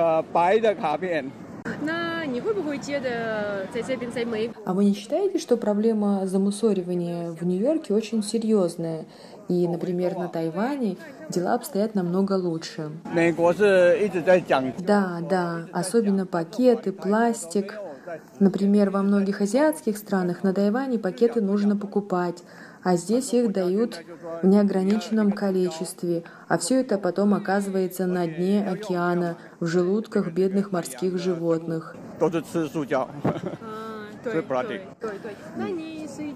[4.65, 9.05] А вы не считаете, что проблема замусоривания в Нью-Йорке очень серьезная?
[9.47, 10.97] И, например, на Тайване
[11.29, 12.91] дела обстоят намного лучше.
[14.77, 17.79] Да, да, особенно пакеты, пластик.
[18.39, 22.43] Например, во многих азиатских странах на Тайване пакеты нужно покупать,
[22.83, 23.99] а здесь их дают
[24.41, 31.17] в неограниченном количестве, а все это потом оказывается на дне океана, в желудках бедных морских
[31.17, 31.95] животных.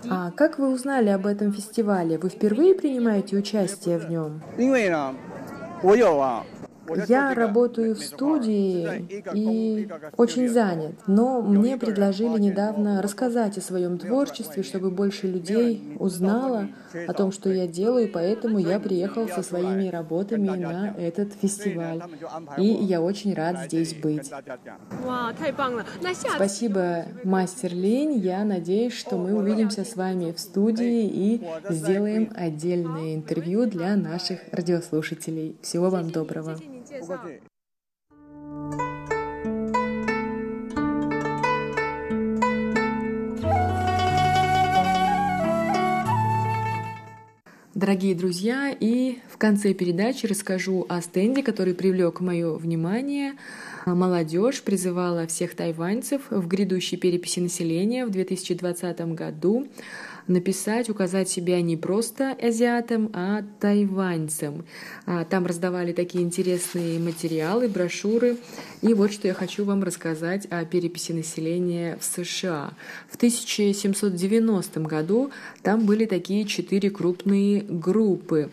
[0.09, 2.17] А как вы узнали об этом фестивале?
[2.17, 4.41] Вы впервые принимаете участие в нем?
[7.07, 14.63] Я работаю в студии и очень занят, но мне предложили недавно рассказать о своем творчестве,
[14.63, 16.69] чтобы больше людей узнало
[17.07, 22.01] о том, что я делаю, поэтому я приехал со своими работами на этот фестиваль.
[22.57, 24.31] И я очень рад здесь быть.
[26.35, 28.13] Спасибо, мастер Линь.
[28.17, 34.39] Я надеюсь, что мы увидимся с вами в студии и сделаем отдельное интервью для наших
[34.51, 35.57] радиослушателей.
[35.61, 36.57] Всего вам доброго.
[36.93, 37.53] 介绍。
[47.75, 53.33] Дорогие друзья, и в конце передачи расскажу о стенде, который привлек мое внимание.
[53.85, 59.67] Молодежь призывала всех тайваньцев в грядущей переписи населения в 2020 году
[60.27, 64.65] написать, указать себя не просто азиатом, а тайваньцем.
[65.05, 68.37] А, Там раздавали такие интересные материалы, брошюры.
[68.81, 72.71] И вот что я хочу вам рассказать о переписи населения в США.
[73.09, 78.49] В 1790 году там были такие четыре крупные группы.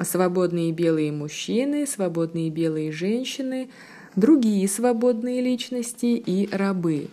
[0.00, 3.68] Свободные белые мужчины, свободные белые женщины,
[4.16, 7.08] другие свободные личности и рабы.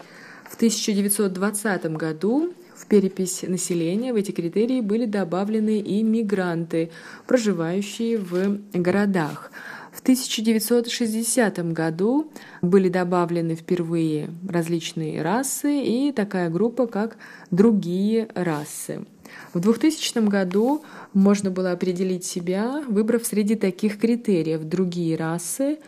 [0.49, 2.53] В 1920 году
[2.89, 6.89] перепись населения в эти критерии были добавлены и мигранты,
[7.27, 9.51] проживающие в городах.
[9.91, 12.31] В 1960 году
[12.61, 17.17] были добавлены впервые различные расы и такая группа, как
[17.51, 19.05] другие расы.
[19.53, 20.83] В 2000 году
[21.13, 25.79] можно было определить себя, выбрав среди таких критериев другие расы,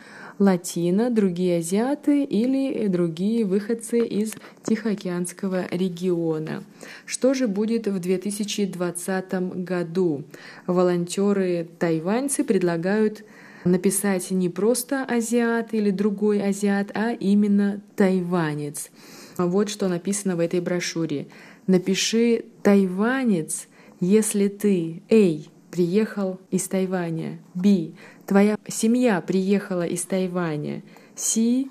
[0.42, 4.34] латино, другие азиаты или другие выходцы из
[4.64, 6.64] Тихоокеанского региона.
[7.06, 9.34] Что же будет в 2020
[9.64, 10.24] году?
[10.66, 13.24] Волонтеры-тайваньцы предлагают
[13.66, 18.90] написать не просто азиат или другой азиат, а именно тайванец.
[19.38, 21.28] Вот что написано в этой брошюре.
[21.68, 23.68] Напиши «тайванец»,
[24.00, 27.92] если ты, A, приехал из Тайваня, B,
[28.26, 30.84] твоя семья приехала из Тайваня,
[31.16, 31.66] C,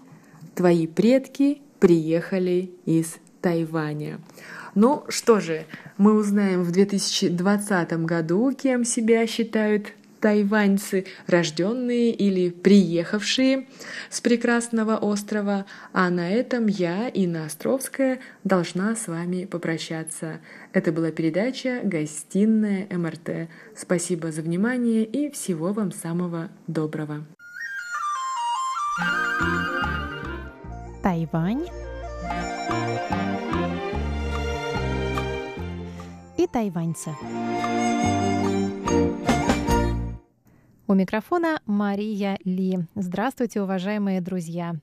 [0.54, 4.20] твои предки приехали из Тайваня.
[4.74, 5.64] Ну что же,
[5.96, 13.66] мы узнаем в 2020 году, кем себя считают тайваньцы, рожденные или приехавшие
[14.10, 15.66] с прекрасного острова.
[15.92, 20.40] А на этом я, Инна Островская, должна с вами попрощаться.
[20.72, 23.48] Это была передача «Гостиная МРТ».
[23.76, 27.24] Спасибо за внимание и всего вам самого доброго.
[31.02, 31.66] Тайвань
[36.36, 37.10] и тайваньцы.
[40.90, 42.80] У микрофона Мария Ли.
[42.96, 44.74] Здравствуйте, уважаемые друзья!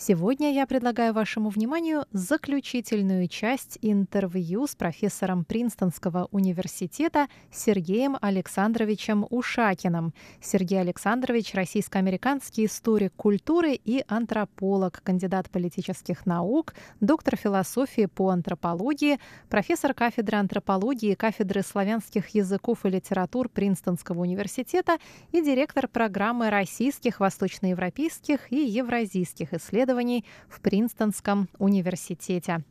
[0.00, 10.14] Сегодня я предлагаю вашему вниманию заключительную часть интервью с профессором Принстонского университета Сергеем Александровичем Ушакиным.
[10.40, 19.18] Сергей Александрович– российско-американский историк культуры и антрополог, кандидат политических наук, доктор философии по антропологии,
[19.48, 24.98] профессор кафедры антропологии кафедры славянских языков и литератур Принстонского университета
[25.32, 29.87] и директор программы российских, восточноевропейских и евразийских исследований
[30.48, 32.64] в Принстонском университете.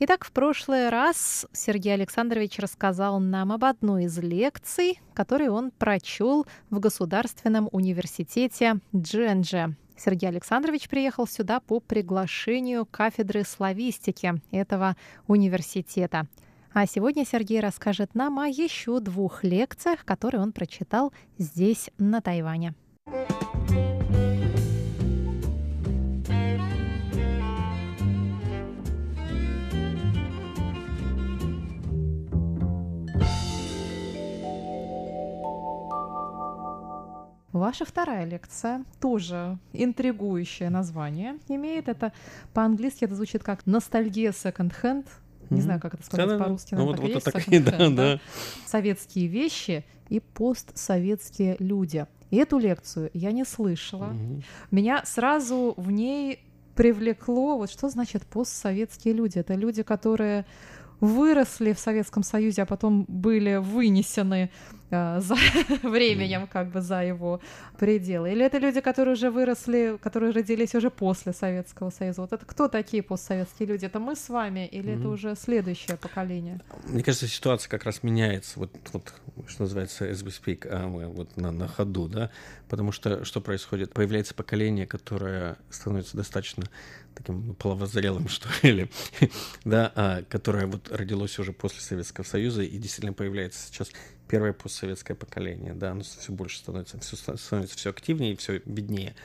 [0.00, 6.46] Итак, в прошлый раз Сергей Александрович рассказал нам об одной из лекций, которые он прочел
[6.70, 9.76] в Государственном университете Дженджи.
[9.98, 16.26] Сергей Александрович приехал сюда по приглашению кафедры славистики этого университета.
[16.72, 22.74] А сегодня Сергей расскажет нам о еще двух лекциях, которые он прочитал здесь, на Тайване.
[37.52, 41.88] Ваша вторая лекция тоже интригующее название имеет.
[41.88, 42.12] Это
[42.54, 45.06] по-английски это звучит как ностальгия second-hand.
[45.50, 46.74] Не знаю, как это сказать по-русски.
[46.74, 48.20] Ну, вот, вот такие, да, да.
[48.66, 52.06] Советские вещи и постсоветские люди.
[52.30, 54.12] И эту лекцию я не слышала.
[54.12, 54.44] Mm-hmm.
[54.70, 56.44] Меня сразу в ней
[56.76, 59.38] привлекло, вот что значит постсоветские люди.
[59.38, 60.46] Это люди, которые
[61.00, 64.50] выросли в Советском Союзе, а потом были вынесены
[64.90, 65.34] э, за
[65.82, 67.40] временем, как бы за его
[67.78, 68.32] пределы?
[68.32, 72.22] Или это люди, которые уже выросли, которые родились уже после Советского Союза?
[72.22, 73.86] Вот это кто такие постсоветские люди?
[73.86, 74.98] Это мы с вами или mm-hmm.
[74.98, 76.60] это уже следующее поколение?
[76.84, 79.12] Мне кажется, ситуация как раз меняется, вот, вот
[79.46, 82.30] что называется as we speak, а мы вот на, на ходу, да,
[82.68, 83.92] потому что что происходит?
[83.92, 86.64] Появляется поколение, которое становится достаточно
[87.14, 88.90] таким половозрелым, что ли,
[89.64, 93.90] да, а, которое вот родилось уже после Советского Союза и действительно появляется сейчас
[94.30, 99.16] первое постсоветское поколение, да, оно все больше становится, все становится все активнее и все беднее.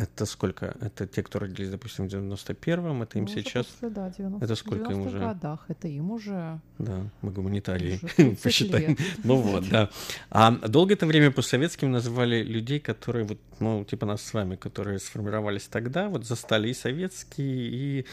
[0.00, 0.76] Это сколько?
[0.80, 3.66] Это те, кто родились, допустим, в 91-м, это им ну, сейчас...
[3.66, 5.18] После, да, 90, это сколько им уже?
[5.18, 6.58] годах, это им уже...
[6.78, 8.00] Да, мы гуманитарии
[8.42, 8.96] посчитаем.
[9.24, 9.90] Ну вот, да.
[10.30, 14.98] А долгое это время постсоветским называли людей, которые вот, ну, типа нас с вами, которые
[14.98, 18.06] сформировались тогда, вот застали и советские, и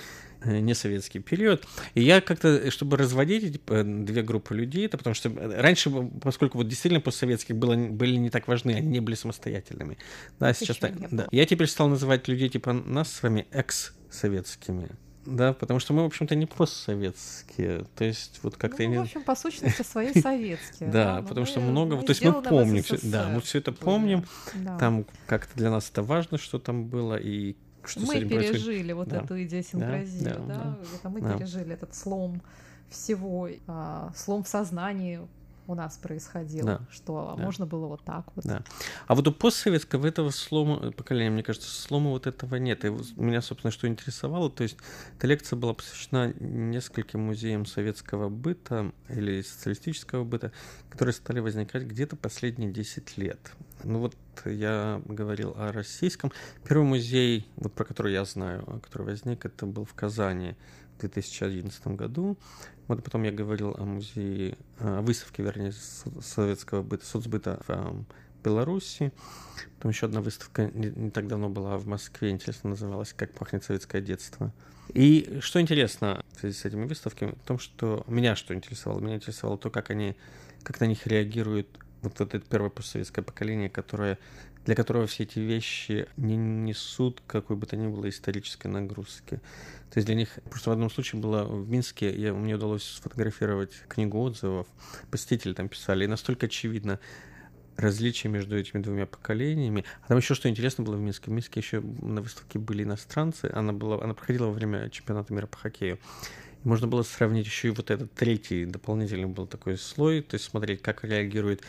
[0.44, 1.66] Э, несоветский период.
[1.96, 5.90] И я как-то, чтобы разводить эти э, две группы людей, это потому что раньше,
[6.22, 9.98] поскольку вот действительно постсоветских было, были не так важны, они не были самостоятельными.
[10.40, 11.28] Да, сейчас так, да.
[11.32, 14.90] Я теперь стал называть людей типа нас с вами экс-советскими.
[15.28, 17.86] Да, потому что мы, в общем-то, не постсоветские.
[17.96, 18.82] То есть, вот как-то...
[18.82, 18.98] Ну, не...
[18.98, 20.90] в общем, по сущности, свои советские.
[20.90, 22.02] Да, потому что много...
[22.02, 24.26] То есть мы помним, да, мы все это помним.
[24.80, 29.40] Там как-то для нас это важно, что там было, и что мы пережили вот эту
[29.44, 32.42] идиосинкразию, да, это мы пережили этот слом
[32.90, 35.20] всего, а, слом в сознании
[35.68, 36.82] у нас происходил, да.
[36.90, 37.44] что да.
[37.44, 38.46] можно было вот так вот.
[38.46, 38.64] Да.
[39.08, 42.86] А вот у постсоветского этого слома поколения, мне кажется, слома вот этого нет.
[42.86, 44.78] И меня, собственно, что интересовало, то есть
[45.18, 50.52] эта лекция была посвящена нескольким музеям советского быта или социалистического быта,
[50.90, 53.40] которые стали возникать где-то последние 10 лет.
[53.84, 54.16] Ну вот
[54.46, 56.32] я говорил о российском.
[56.68, 60.56] Первый музей, вот про который я знаю, который возник, это был в Казани
[60.98, 62.38] в 2011 году.
[62.88, 65.74] Вот потом я говорил о музее, о выставке, вернее,
[66.22, 68.06] советского быта, соцбыта в
[68.44, 69.12] Беларуси.
[69.78, 73.64] Потом еще одна выставка не, не так давно была в Москве, интересно называлась «Как пахнет
[73.64, 74.54] советское детство».
[74.94, 79.02] И что интересно в связи с этими выставками, в том, что меня что интересовало?
[79.02, 80.16] Меня интересовало то, как они,
[80.64, 81.68] как на них реагируют
[82.02, 84.18] вот это первое постсоветское поколение, которое,
[84.68, 89.40] для которого все эти вещи не несут какой бы то ни было исторической нагрузки.
[89.90, 93.72] То есть для них, просто в одном случае было в Минске, я, мне удалось сфотографировать
[93.88, 94.68] книгу отзывов,
[95.10, 97.00] посетители там писали, и настолько очевидно,
[97.78, 99.86] различия между этими двумя поколениями.
[100.04, 101.32] А там еще что интересно было в Минске.
[101.32, 103.50] В Минске еще на выставке были иностранцы.
[103.54, 105.98] Она, была, она проходила во время чемпионата мира по хоккею.
[106.66, 110.82] Можно было сравнить еще и вот этот третий дополнительный был такой слой, то есть смотреть,
[110.82, 111.62] как реагируют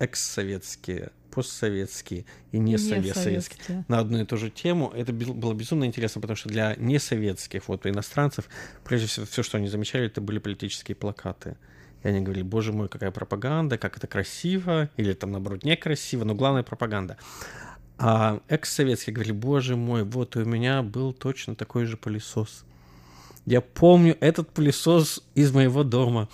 [0.00, 4.92] экс-советские, постсоветские и несоветские на одну и ту же тему.
[4.94, 8.48] Это было безумно интересно, потому что для несоветских вот иностранцев,
[8.84, 11.56] прежде всего, все, что они замечали, это были политические плакаты.
[12.02, 16.34] И они говорили, боже мой, какая пропаганда, как это красиво, или там, наоборот, некрасиво, но
[16.34, 17.16] главное пропаганда.
[17.98, 22.64] А экс-советские говорили, боже мой, вот у меня был точно такой же пылесос.
[23.46, 26.28] Я помню этот пылесос из моего дома.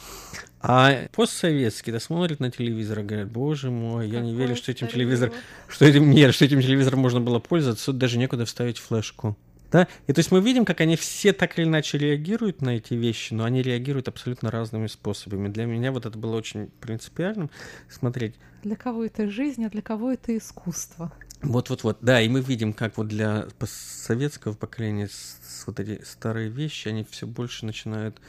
[0.60, 4.72] А постсоветские да смотрят на телевизор и говорят, боже мой, я Какой не верю, что
[4.72, 5.34] этим телевизором,
[5.68, 9.36] что этим, нет, что этим телевизором можно было пользоваться, тут даже некуда вставить флешку.
[9.70, 9.86] Да?
[10.06, 13.34] И то есть мы видим, как они все так или иначе реагируют на эти вещи,
[13.34, 15.48] но они реагируют абсолютно разными способами.
[15.48, 17.50] Для меня вот это было очень принципиальным
[17.90, 18.34] смотреть.
[18.62, 21.12] Для кого это жизнь, а для кого это искусство.
[21.42, 25.08] Вот-вот-вот, да, и мы видим, как вот для советского поколения
[25.66, 28.20] вот эти старые вещи, они все больше начинают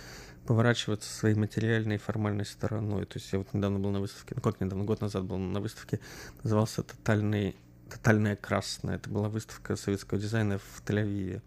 [0.50, 3.06] поворачиваться своей материальной и формальной стороной.
[3.06, 5.60] То есть я вот недавно был на выставке, ну как недавно, год назад был на
[5.60, 6.00] выставке,
[6.42, 7.56] назывался «Тотальный
[7.88, 8.96] тотальная красная.
[8.96, 11.44] Это была выставка советского дизайна в Тель-Авиве.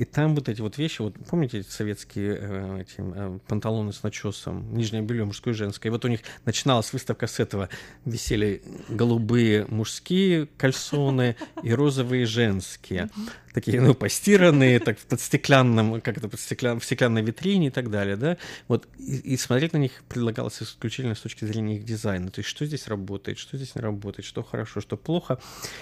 [0.00, 4.02] И там вот эти вот вещи, вот помните эти советские э, эти, э, панталоны с
[4.02, 5.90] начесом, нижнее белье мужское и женское.
[5.90, 7.68] И вот у них начиналась выставка с этого.
[8.06, 13.10] Висели голубые мужские кальсоны и розовые женские.
[13.52, 17.90] Такие, ну, постиранные, так под стеклянным, как это, под стеклян, в стеклянной витрине и так
[17.90, 18.36] далее, да.
[18.68, 22.30] Вот, и, и смотреть на них предлагалось исключительно с точки зрения их дизайна.
[22.30, 25.40] То есть, что здесь работает, что здесь не работает, что хорошо, что плохо.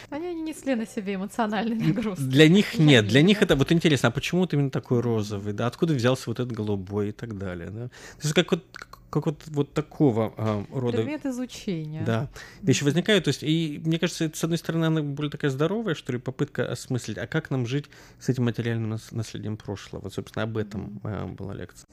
[0.08, 2.18] Они не несли на себе эмоциональный нагруз.
[2.18, 5.66] Для них нет, для них это вот интересно, а почему вот именно такой розовый, да,
[5.66, 7.88] откуда взялся вот этот голубой и так далее, да.
[7.88, 8.64] То есть как вот
[9.10, 10.98] как вот, вот такого а, рода...
[10.98, 12.02] Предмет изучения.
[12.04, 12.28] Да.
[12.60, 13.24] Вещи возникают.
[13.24, 16.18] То есть, и мне кажется, это, с одной стороны, она более такая здоровая, что ли,
[16.18, 17.86] попытка осмыслить, а как нам жить
[18.20, 20.02] с этим материальным наследием прошлого.
[20.02, 21.86] Вот, собственно, об этом а, была лекция.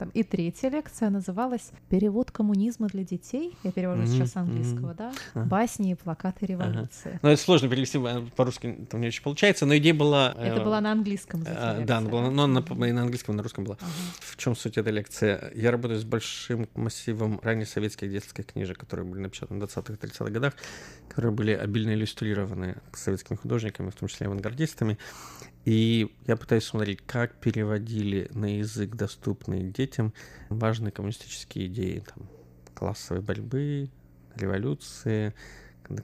[0.00, 3.54] Там, и третья лекция называлась «Перевод коммунизма для детей».
[3.62, 4.06] Я перевожу mm-hmm.
[4.06, 4.96] сейчас английского, mm-hmm.
[4.96, 5.12] да?
[5.34, 5.44] Uh-huh.
[5.44, 7.10] «Басни и плакаты революции».
[7.10, 7.18] Ага.
[7.20, 7.98] Ну, это сложно перевести
[8.34, 10.34] по-русски, там не очень получается, но идея была...
[10.38, 13.36] Это э, была на английском э, Да, она была, но на, и на английском, и
[13.36, 13.76] на русском была.
[13.76, 14.14] Uh-huh.
[14.20, 15.38] В чем суть этой лекции?
[15.54, 20.30] Я работаю с большим массивом ранних советских детских книжек, которые были напечатаны в 20-х, 30-х
[20.30, 20.54] годах,
[21.10, 24.96] которые были обильно иллюстрированы советскими художниками, в том числе авангардистами.
[25.64, 30.14] И я пытаюсь смотреть, как переводили на язык, доступный детям,
[30.48, 32.28] важные коммунистические идеи там,
[32.74, 33.90] классовой борьбы,
[34.36, 35.34] революции,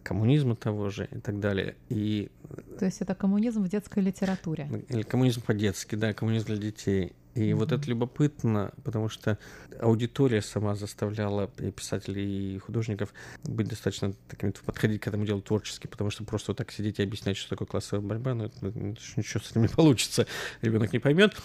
[0.02, 1.76] коммунизма того же и так далее.
[1.88, 2.30] И...
[2.78, 4.68] То есть это коммунизм в детской литературе?
[4.88, 7.12] Или коммунизм по-детски, да, коммунизм для детей.
[7.36, 9.38] И вот это любопытно, потому что
[9.78, 13.12] аудитория сама заставляла и писателей, и художников
[13.44, 17.02] быть достаточно такими, подходить к этому делу творчески, потому что просто вот так сидеть и
[17.02, 20.26] объяснять, что такое классовая борьба, ну, это, ничего с этим не получится,
[20.62, 21.36] ребенок не поймет.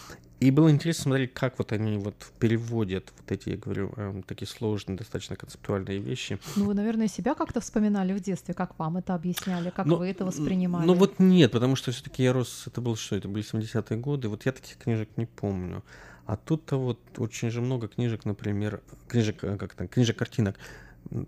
[0.41, 4.47] И было интересно смотреть, как вот они вот переводят вот эти, я говорю, эм, такие
[4.47, 6.39] сложные, достаточно концептуальные вещи.
[6.55, 10.07] Ну, вы, наверное, себя как-то вспоминали в детстве, как вам это объясняли, как ну, вы
[10.07, 10.87] это воспринимали?
[10.87, 13.97] Ну, вот нет, потому что все таки я рос, это был что, это были 70-е
[13.97, 15.83] годы, вот я таких книжек не помню.
[16.25, 20.57] А тут-то вот очень же много книжек, например, книжек, э, как то книжек, картинок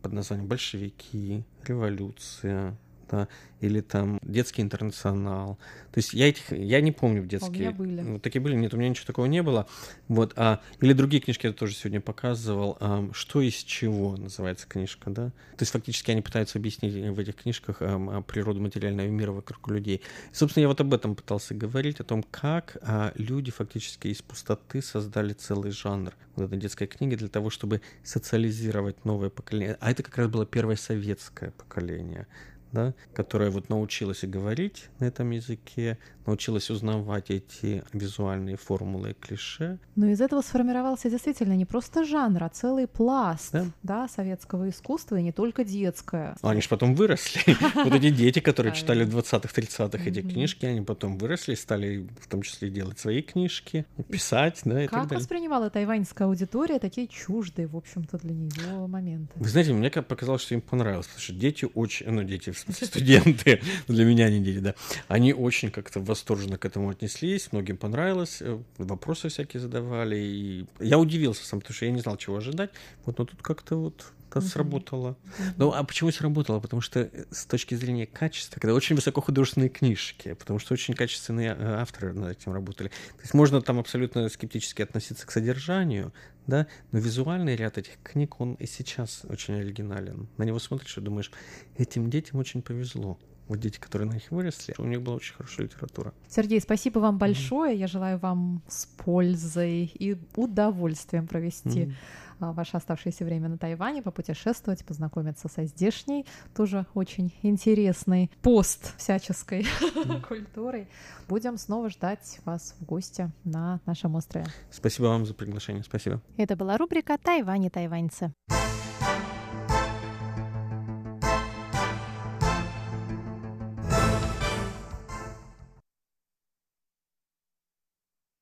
[0.02, 2.76] под названием «Большевики», «Революция»,
[3.14, 3.28] да,
[3.62, 5.58] или там детский интернационал.
[5.92, 7.52] То есть я этих, я не помню в детские.
[7.52, 8.02] У меня были.
[8.14, 9.68] Вот такие были, нет, у меня ничего такого не было.
[10.08, 12.78] Вот, а, или другие книжки я тоже сегодня показывал.
[12.80, 15.28] А, что из чего называется книжка, да?
[15.28, 20.02] То есть фактически они пытаются объяснить в этих книжках а, природу материального мира вокруг людей.
[20.32, 24.22] И, собственно, я вот об этом пытался говорить, о том, как а, люди фактически из
[24.22, 29.78] пустоты создали целый жанр вот этой детской книги для того, чтобы социализировать новое поколение.
[29.80, 32.28] А это как раз было первое советское поколение
[32.74, 39.14] да, которая вот научилась и говорить на этом языке, научилась узнавать эти визуальные формулы и
[39.14, 39.78] клише.
[39.96, 43.66] Но из этого сформировался действительно не просто жанр, а целый пласт да?
[43.84, 46.36] Да, советского искусства, и не только детское.
[46.42, 47.56] Они же потом выросли.
[47.84, 52.28] Вот эти дети, которые читали в 20-х, 30-х эти книжки, они потом выросли, стали в
[52.28, 55.10] том числе делать свои книжки, писать, да, и так далее.
[55.10, 59.34] Как воспринимала тайваньская аудитория такие чуждые, в общем-то, для нее моменты?
[59.36, 63.62] Вы знаете, мне показалось, что им понравилось, потому что дети очень, ну, дети, в студенты,
[63.88, 64.76] для меня они дети, да,
[65.08, 70.18] они очень как-то восторженно к этому отнеслись, многим понравилось, э, вопросы всякие задавали.
[70.18, 72.72] И я удивился сам, потому что я не знал, чего ожидать.
[73.06, 74.06] Вот, но тут как-то вот
[74.36, 74.50] это mm-hmm.
[74.50, 75.18] сработало.
[75.58, 76.60] Ну, а почему сработало?
[76.60, 81.56] Потому что э, с точки зрения качества, когда очень высокохудожественные книжки, потому что очень качественные
[81.58, 82.90] э, авторы над этим работали.
[82.90, 86.14] То есть можно там абсолютно скептически относиться к содержанию,
[86.48, 90.28] да, но визуальный ряд этих книг, он и сейчас очень оригинален.
[90.38, 91.32] На него смотришь и думаешь,
[91.78, 95.68] этим детям очень повезло вот дети, которые на них выросли, у них была очень хорошая
[95.68, 96.14] литература.
[96.28, 97.74] Сергей, спасибо вам большое.
[97.74, 97.80] Mm-hmm.
[97.80, 101.94] Я желаю вам с пользой и удовольствием провести
[102.40, 102.54] mm-hmm.
[102.54, 106.26] ваше оставшееся время на Тайване, попутешествовать, познакомиться со здешней,
[106.56, 110.22] тоже очень интересной пост всяческой mm-hmm.
[110.28, 110.88] культурой.
[111.28, 114.48] Будем снова ждать вас в гости на нашем острове.
[114.72, 115.84] Спасибо вам за приглашение.
[115.84, 116.22] Спасибо.
[116.38, 118.34] Это была рубрика «Тайвань и тайваньцы».